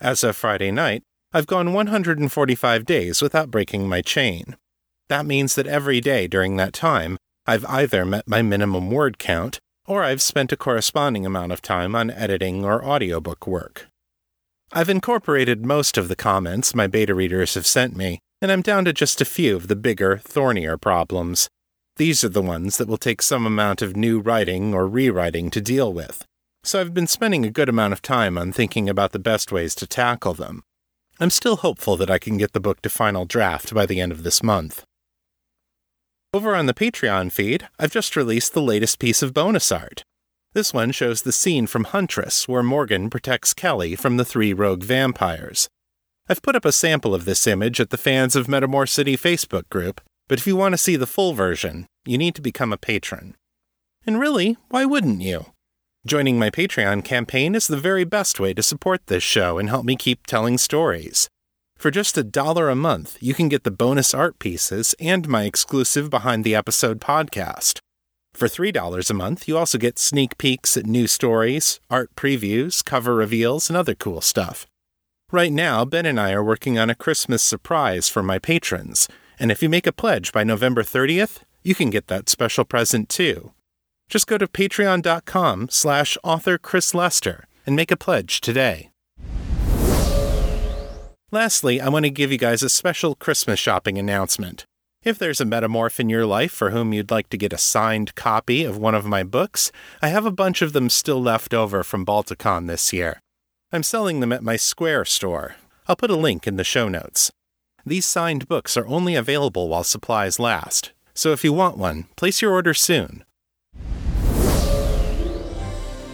As 0.00 0.24
of 0.24 0.34
Friday 0.34 0.70
night, 0.70 1.02
I've 1.34 1.46
gone 1.46 1.74
145 1.74 2.86
days 2.86 3.20
without 3.20 3.50
breaking 3.50 3.90
my 3.90 4.00
chain. 4.00 4.56
That 5.10 5.26
means 5.26 5.54
that 5.54 5.66
every 5.66 6.00
day 6.00 6.28
during 6.28 6.56
that 6.56 6.72
time, 6.72 7.18
I've 7.46 7.66
either 7.66 8.06
met 8.06 8.26
my 8.26 8.40
minimum 8.40 8.90
word 8.90 9.18
count 9.18 9.58
or 9.86 10.02
I've 10.02 10.22
spent 10.22 10.50
a 10.50 10.56
corresponding 10.56 11.26
amount 11.26 11.52
of 11.52 11.60
time 11.60 11.94
on 11.94 12.10
editing 12.10 12.64
or 12.64 12.82
audiobook 12.82 13.46
work. 13.46 13.88
I've 14.72 14.88
incorporated 14.88 15.62
most 15.62 15.98
of 15.98 16.08
the 16.08 16.16
comments 16.16 16.74
my 16.74 16.86
beta 16.86 17.14
readers 17.14 17.52
have 17.52 17.66
sent 17.66 17.94
me, 17.94 18.20
and 18.40 18.50
I'm 18.50 18.62
down 18.62 18.86
to 18.86 18.94
just 18.94 19.20
a 19.20 19.26
few 19.26 19.56
of 19.56 19.68
the 19.68 19.76
bigger, 19.76 20.16
thornier 20.16 20.78
problems. 20.78 21.50
These 21.98 22.22
are 22.22 22.28
the 22.28 22.40
ones 22.40 22.76
that 22.76 22.86
will 22.86 22.96
take 22.96 23.20
some 23.20 23.44
amount 23.44 23.82
of 23.82 23.96
new 23.96 24.20
writing 24.20 24.72
or 24.72 24.86
rewriting 24.86 25.50
to 25.50 25.60
deal 25.60 25.92
with. 25.92 26.24
So 26.62 26.80
I've 26.80 26.94
been 26.94 27.08
spending 27.08 27.44
a 27.44 27.50
good 27.50 27.68
amount 27.68 27.92
of 27.92 28.02
time 28.02 28.38
on 28.38 28.52
thinking 28.52 28.88
about 28.88 29.10
the 29.10 29.18
best 29.18 29.50
ways 29.50 29.74
to 29.74 29.86
tackle 29.86 30.32
them. 30.32 30.62
I'm 31.18 31.30
still 31.30 31.56
hopeful 31.56 31.96
that 31.96 32.10
I 32.10 32.20
can 32.20 32.38
get 32.38 32.52
the 32.52 32.60
book 32.60 32.82
to 32.82 32.88
final 32.88 33.24
draft 33.24 33.74
by 33.74 33.84
the 33.84 34.00
end 34.00 34.12
of 34.12 34.22
this 34.22 34.44
month. 34.44 34.84
Over 36.32 36.54
on 36.54 36.66
the 36.66 36.74
Patreon 36.74 37.32
feed, 37.32 37.66
I've 37.80 37.90
just 37.90 38.14
released 38.14 38.54
the 38.54 38.62
latest 38.62 39.00
piece 39.00 39.20
of 39.20 39.34
bonus 39.34 39.72
art. 39.72 40.04
This 40.52 40.72
one 40.72 40.92
shows 40.92 41.22
the 41.22 41.32
scene 41.32 41.66
from 41.66 41.82
Huntress, 41.82 42.46
where 42.46 42.62
Morgan 42.62 43.10
protects 43.10 43.52
Kelly 43.52 43.96
from 43.96 44.18
the 44.18 44.24
three 44.24 44.52
rogue 44.52 44.84
vampires. 44.84 45.68
I've 46.28 46.42
put 46.42 46.54
up 46.54 46.64
a 46.64 46.70
sample 46.70 47.12
of 47.12 47.24
this 47.24 47.44
image 47.48 47.80
at 47.80 47.90
the 47.90 47.96
Fans 47.96 48.36
of 48.36 48.46
Metamor 48.46 48.88
City 48.88 49.16
Facebook 49.16 49.68
group, 49.68 50.00
but 50.28 50.38
if 50.38 50.46
you 50.46 50.54
want 50.54 50.74
to 50.74 50.78
see 50.78 50.96
the 50.96 51.06
full 51.06 51.32
version, 51.32 51.86
you 52.04 52.16
need 52.16 52.34
to 52.34 52.42
become 52.42 52.72
a 52.72 52.78
patron. 52.78 53.34
And 54.06 54.20
really, 54.20 54.56
why 54.68 54.84
wouldn't 54.84 55.22
you? 55.22 55.46
Joining 56.06 56.38
my 56.38 56.48
Patreon 56.48 57.04
campaign 57.04 57.54
is 57.54 57.66
the 57.66 57.76
very 57.76 58.04
best 58.04 58.38
way 58.38 58.54
to 58.54 58.62
support 58.62 59.06
this 59.06 59.22
show 59.22 59.58
and 59.58 59.68
help 59.68 59.84
me 59.84 59.96
keep 59.96 60.26
telling 60.26 60.56
stories. 60.56 61.28
For 61.76 61.90
just 61.90 62.16
a 62.16 62.24
dollar 62.24 62.68
a 62.68 62.74
month, 62.74 63.18
you 63.20 63.34
can 63.34 63.48
get 63.48 63.64
the 63.64 63.70
bonus 63.70 64.14
art 64.14 64.38
pieces 64.38 64.94
and 65.00 65.28
my 65.28 65.44
exclusive 65.44 66.08
behind 66.08 66.44
the 66.44 66.54
episode 66.54 67.00
podcast. 67.00 67.80
For 68.34 68.48
$3 68.48 69.10
a 69.10 69.14
month, 69.14 69.48
you 69.48 69.58
also 69.58 69.78
get 69.78 69.98
sneak 69.98 70.38
peeks 70.38 70.76
at 70.76 70.86
new 70.86 71.06
stories, 71.06 71.80
art 71.90 72.14
previews, 72.16 72.84
cover 72.84 73.14
reveals, 73.14 73.68
and 73.68 73.76
other 73.76 73.94
cool 73.94 74.20
stuff. 74.20 74.66
Right 75.30 75.52
now, 75.52 75.84
Ben 75.84 76.06
and 76.06 76.18
I 76.18 76.32
are 76.32 76.44
working 76.44 76.78
on 76.78 76.88
a 76.88 76.94
Christmas 76.94 77.42
surprise 77.42 78.08
for 78.08 78.22
my 78.22 78.38
patrons, 78.38 79.08
and 79.38 79.50
if 79.50 79.62
you 79.62 79.68
make 79.68 79.86
a 79.86 79.92
pledge 79.92 80.32
by 80.32 80.44
November 80.44 80.82
30th, 80.82 81.40
you 81.62 81.74
can 81.74 81.90
get 81.90 82.06
that 82.08 82.28
special 82.28 82.64
present 82.64 83.08
too. 83.08 83.52
Just 84.08 84.26
go 84.26 84.38
to 84.38 84.46
patreon.com 84.46 85.68
slash 85.70 86.16
author 86.24 86.58
Chris 86.58 86.94
Lester 86.94 87.46
and 87.66 87.76
make 87.76 87.90
a 87.90 87.96
pledge 87.96 88.40
today. 88.40 88.90
Lastly, 91.30 91.78
I 91.78 91.90
want 91.90 92.06
to 92.06 92.10
give 92.10 92.32
you 92.32 92.38
guys 92.38 92.62
a 92.62 92.70
special 92.70 93.14
Christmas 93.14 93.60
shopping 93.60 93.98
announcement. 93.98 94.64
If 95.04 95.18
there's 95.18 95.40
a 95.40 95.44
metamorph 95.44 96.00
in 96.00 96.08
your 96.08 96.24
life 96.24 96.52
for 96.52 96.70
whom 96.70 96.92
you'd 96.92 97.10
like 97.10 97.28
to 97.28 97.36
get 97.36 97.52
a 97.52 97.58
signed 97.58 98.14
copy 98.14 98.64
of 98.64 98.78
one 98.78 98.94
of 98.94 99.04
my 99.04 99.22
books, 99.22 99.70
I 100.00 100.08
have 100.08 100.24
a 100.24 100.32
bunch 100.32 100.62
of 100.62 100.72
them 100.72 100.88
still 100.88 101.20
left 101.20 101.52
over 101.52 101.84
from 101.84 102.06
Balticon 102.06 102.66
this 102.66 102.92
year. 102.92 103.20
I'm 103.70 103.82
selling 103.82 104.20
them 104.20 104.32
at 104.32 104.42
my 104.42 104.56
Square 104.56 105.04
store. 105.04 105.56
I'll 105.86 105.96
put 105.96 106.10
a 106.10 106.16
link 106.16 106.46
in 106.46 106.56
the 106.56 106.64
show 106.64 106.88
notes. 106.88 107.30
These 107.88 108.04
signed 108.04 108.48
books 108.48 108.76
are 108.76 108.86
only 108.86 109.14
available 109.14 109.70
while 109.70 109.82
supplies 109.82 110.38
last, 110.38 110.92
so 111.14 111.32
if 111.32 111.42
you 111.42 111.54
want 111.54 111.78
one, 111.78 112.04
place 112.16 112.42
your 112.42 112.52
order 112.52 112.74
soon. 112.74 113.24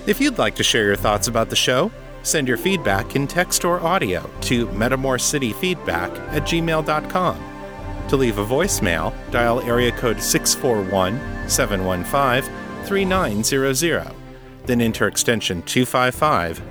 If 0.06 0.20
you'd 0.20 0.38
like 0.38 0.54
to 0.54 0.62
share 0.62 0.84
your 0.84 0.94
thoughts 0.94 1.26
about 1.26 1.50
the 1.50 1.56
show, 1.56 1.90
send 2.22 2.46
your 2.46 2.58
feedback 2.58 3.16
in 3.16 3.26
text 3.26 3.64
or 3.64 3.80
audio 3.80 4.30
to 4.42 4.68
metamorcityfeedback 4.68 6.16
at 6.32 6.44
gmail.com. 6.44 7.44
To 8.06 8.16
leave 8.16 8.38
a 8.38 8.46
voicemail, 8.46 9.12
dial 9.32 9.60
area 9.62 9.90
code 9.90 10.22
641 10.22 11.48
715 11.48 12.84
3900, 12.84 14.14
then 14.66 14.80
enter 14.80 15.08
extension 15.08 15.60
255 15.62 16.62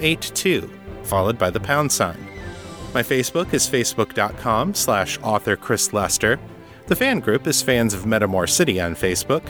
082, 0.00 0.70
followed 1.02 1.38
by 1.38 1.50
the 1.50 1.58
pound 1.58 1.90
sign. 1.90 2.23
My 2.94 3.02
Facebook 3.02 3.52
is 3.52 3.68
facebook.com 3.68 4.72
slash 4.74 5.18
author 5.20 5.56
Chris 5.56 5.92
Lester. 5.92 6.38
The 6.86 6.94
fan 6.94 7.18
group 7.18 7.48
is 7.48 7.60
Fans 7.60 7.92
of 7.92 8.04
Metamor 8.04 8.48
City 8.48 8.80
on 8.80 8.94
Facebook, 8.94 9.42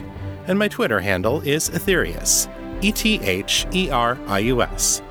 and 0.46 0.58
my 0.58 0.66
Twitter 0.66 0.98
handle 0.98 1.42
is 1.42 1.68
Etherius, 1.68 2.48
E 2.82 2.90
T 2.90 3.20
H 3.22 3.66
E 3.74 3.90
R 3.90 4.18
I 4.28 4.38
U 4.38 4.62
S. 4.62 5.02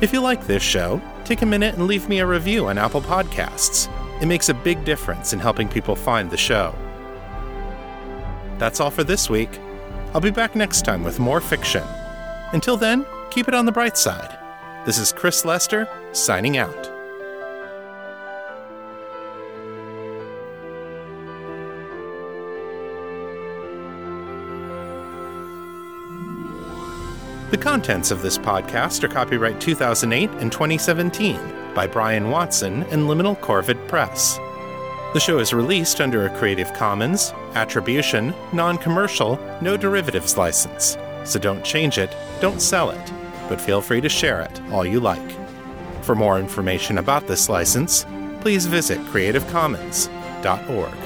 If 0.00 0.10
you 0.14 0.22
like 0.22 0.46
this 0.46 0.62
show, 0.62 1.02
take 1.26 1.42
a 1.42 1.46
minute 1.46 1.74
and 1.74 1.86
leave 1.86 2.08
me 2.08 2.20
a 2.20 2.26
review 2.26 2.68
on 2.68 2.78
Apple 2.78 3.02
Podcasts. 3.02 3.92
It 4.22 4.26
makes 4.26 4.48
a 4.48 4.54
big 4.54 4.82
difference 4.86 5.34
in 5.34 5.38
helping 5.38 5.68
people 5.68 5.94
find 5.94 6.30
the 6.30 6.36
show. 6.38 6.74
That's 8.56 8.80
all 8.80 8.90
for 8.90 9.04
this 9.04 9.28
week. 9.28 9.60
I'll 10.14 10.22
be 10.22 10.30
back 10.30 10.56
next 10.56 10.86
time 10.86 11.04
with 11.04 11.20
more 11.20 11.42
fiction. 11.42 11.84
Until 12.54 12.78
then, 12.78 13.04
keep 13.30 13.48
it 13.48 13.54
on 13.54 13.66
the 13.66 13.72
bright 13.72 13.98
side. 13.98 14.38
This 14.86 14.96
is 14.96 15.12
Chris 15.12 15.44
Lester, 15.44 15.86
signing 16.12 16.56
out. 16.56 16.95
The 27.50 27.56
contents 27.56 28.10
of 28.10 28.22
this 28.22 28.36
podcast 28.36 29.04
are 29.04 29.08
copyright 29.08 29.60
2008 29.60 30.28
and 30.42 30.50
2017 30.50 31.38
by 31.76 31.86
Brian 31.86 32.28
Watson 32.28 32.82
and 32.84 33.02
Liminal 33.02 33.38
Corvid 33.38 33.86
Press. 33.86 34.36
The 35.12 35.20
show 35.20 35.38
is 35.38 35.54
released 35.54 36.00
under 36.00 36.26
a 36.26 36.38
Creative 36.38 36.72
Commons, 36.72 37.32
Attribution, 37.54 38.34
Non 38.52 38.76
Commercial, 38.78 39.38
No 39.62 39.76
Derivatives 39.76 40.36
license. 40.36 40.98
So 41.22 41.38
don't 41.38 41.64
change 41.64 41.98
it, 41.98 42.10
don't 42.40 42.60
sell 42.60 42.90
it, 42.90 43.12
but 43.48 43.60
feel 43.60 43.80
free 43.80 44.00
to 44.00 44.08
share 44.08 44.40
it 44.40 44.60
all 44.72 44.84
you 44.84 44.98
like. 44.98 45.36
For 46.02 46.16
more 46.16 46.40
information 46.40 46.98
about 46.98 47.28
this 47.28 47.48
license, 47.48 48.04
please 48.40 48.66
visit 48.66 48.98
creativecommons.org. 49.06 51.05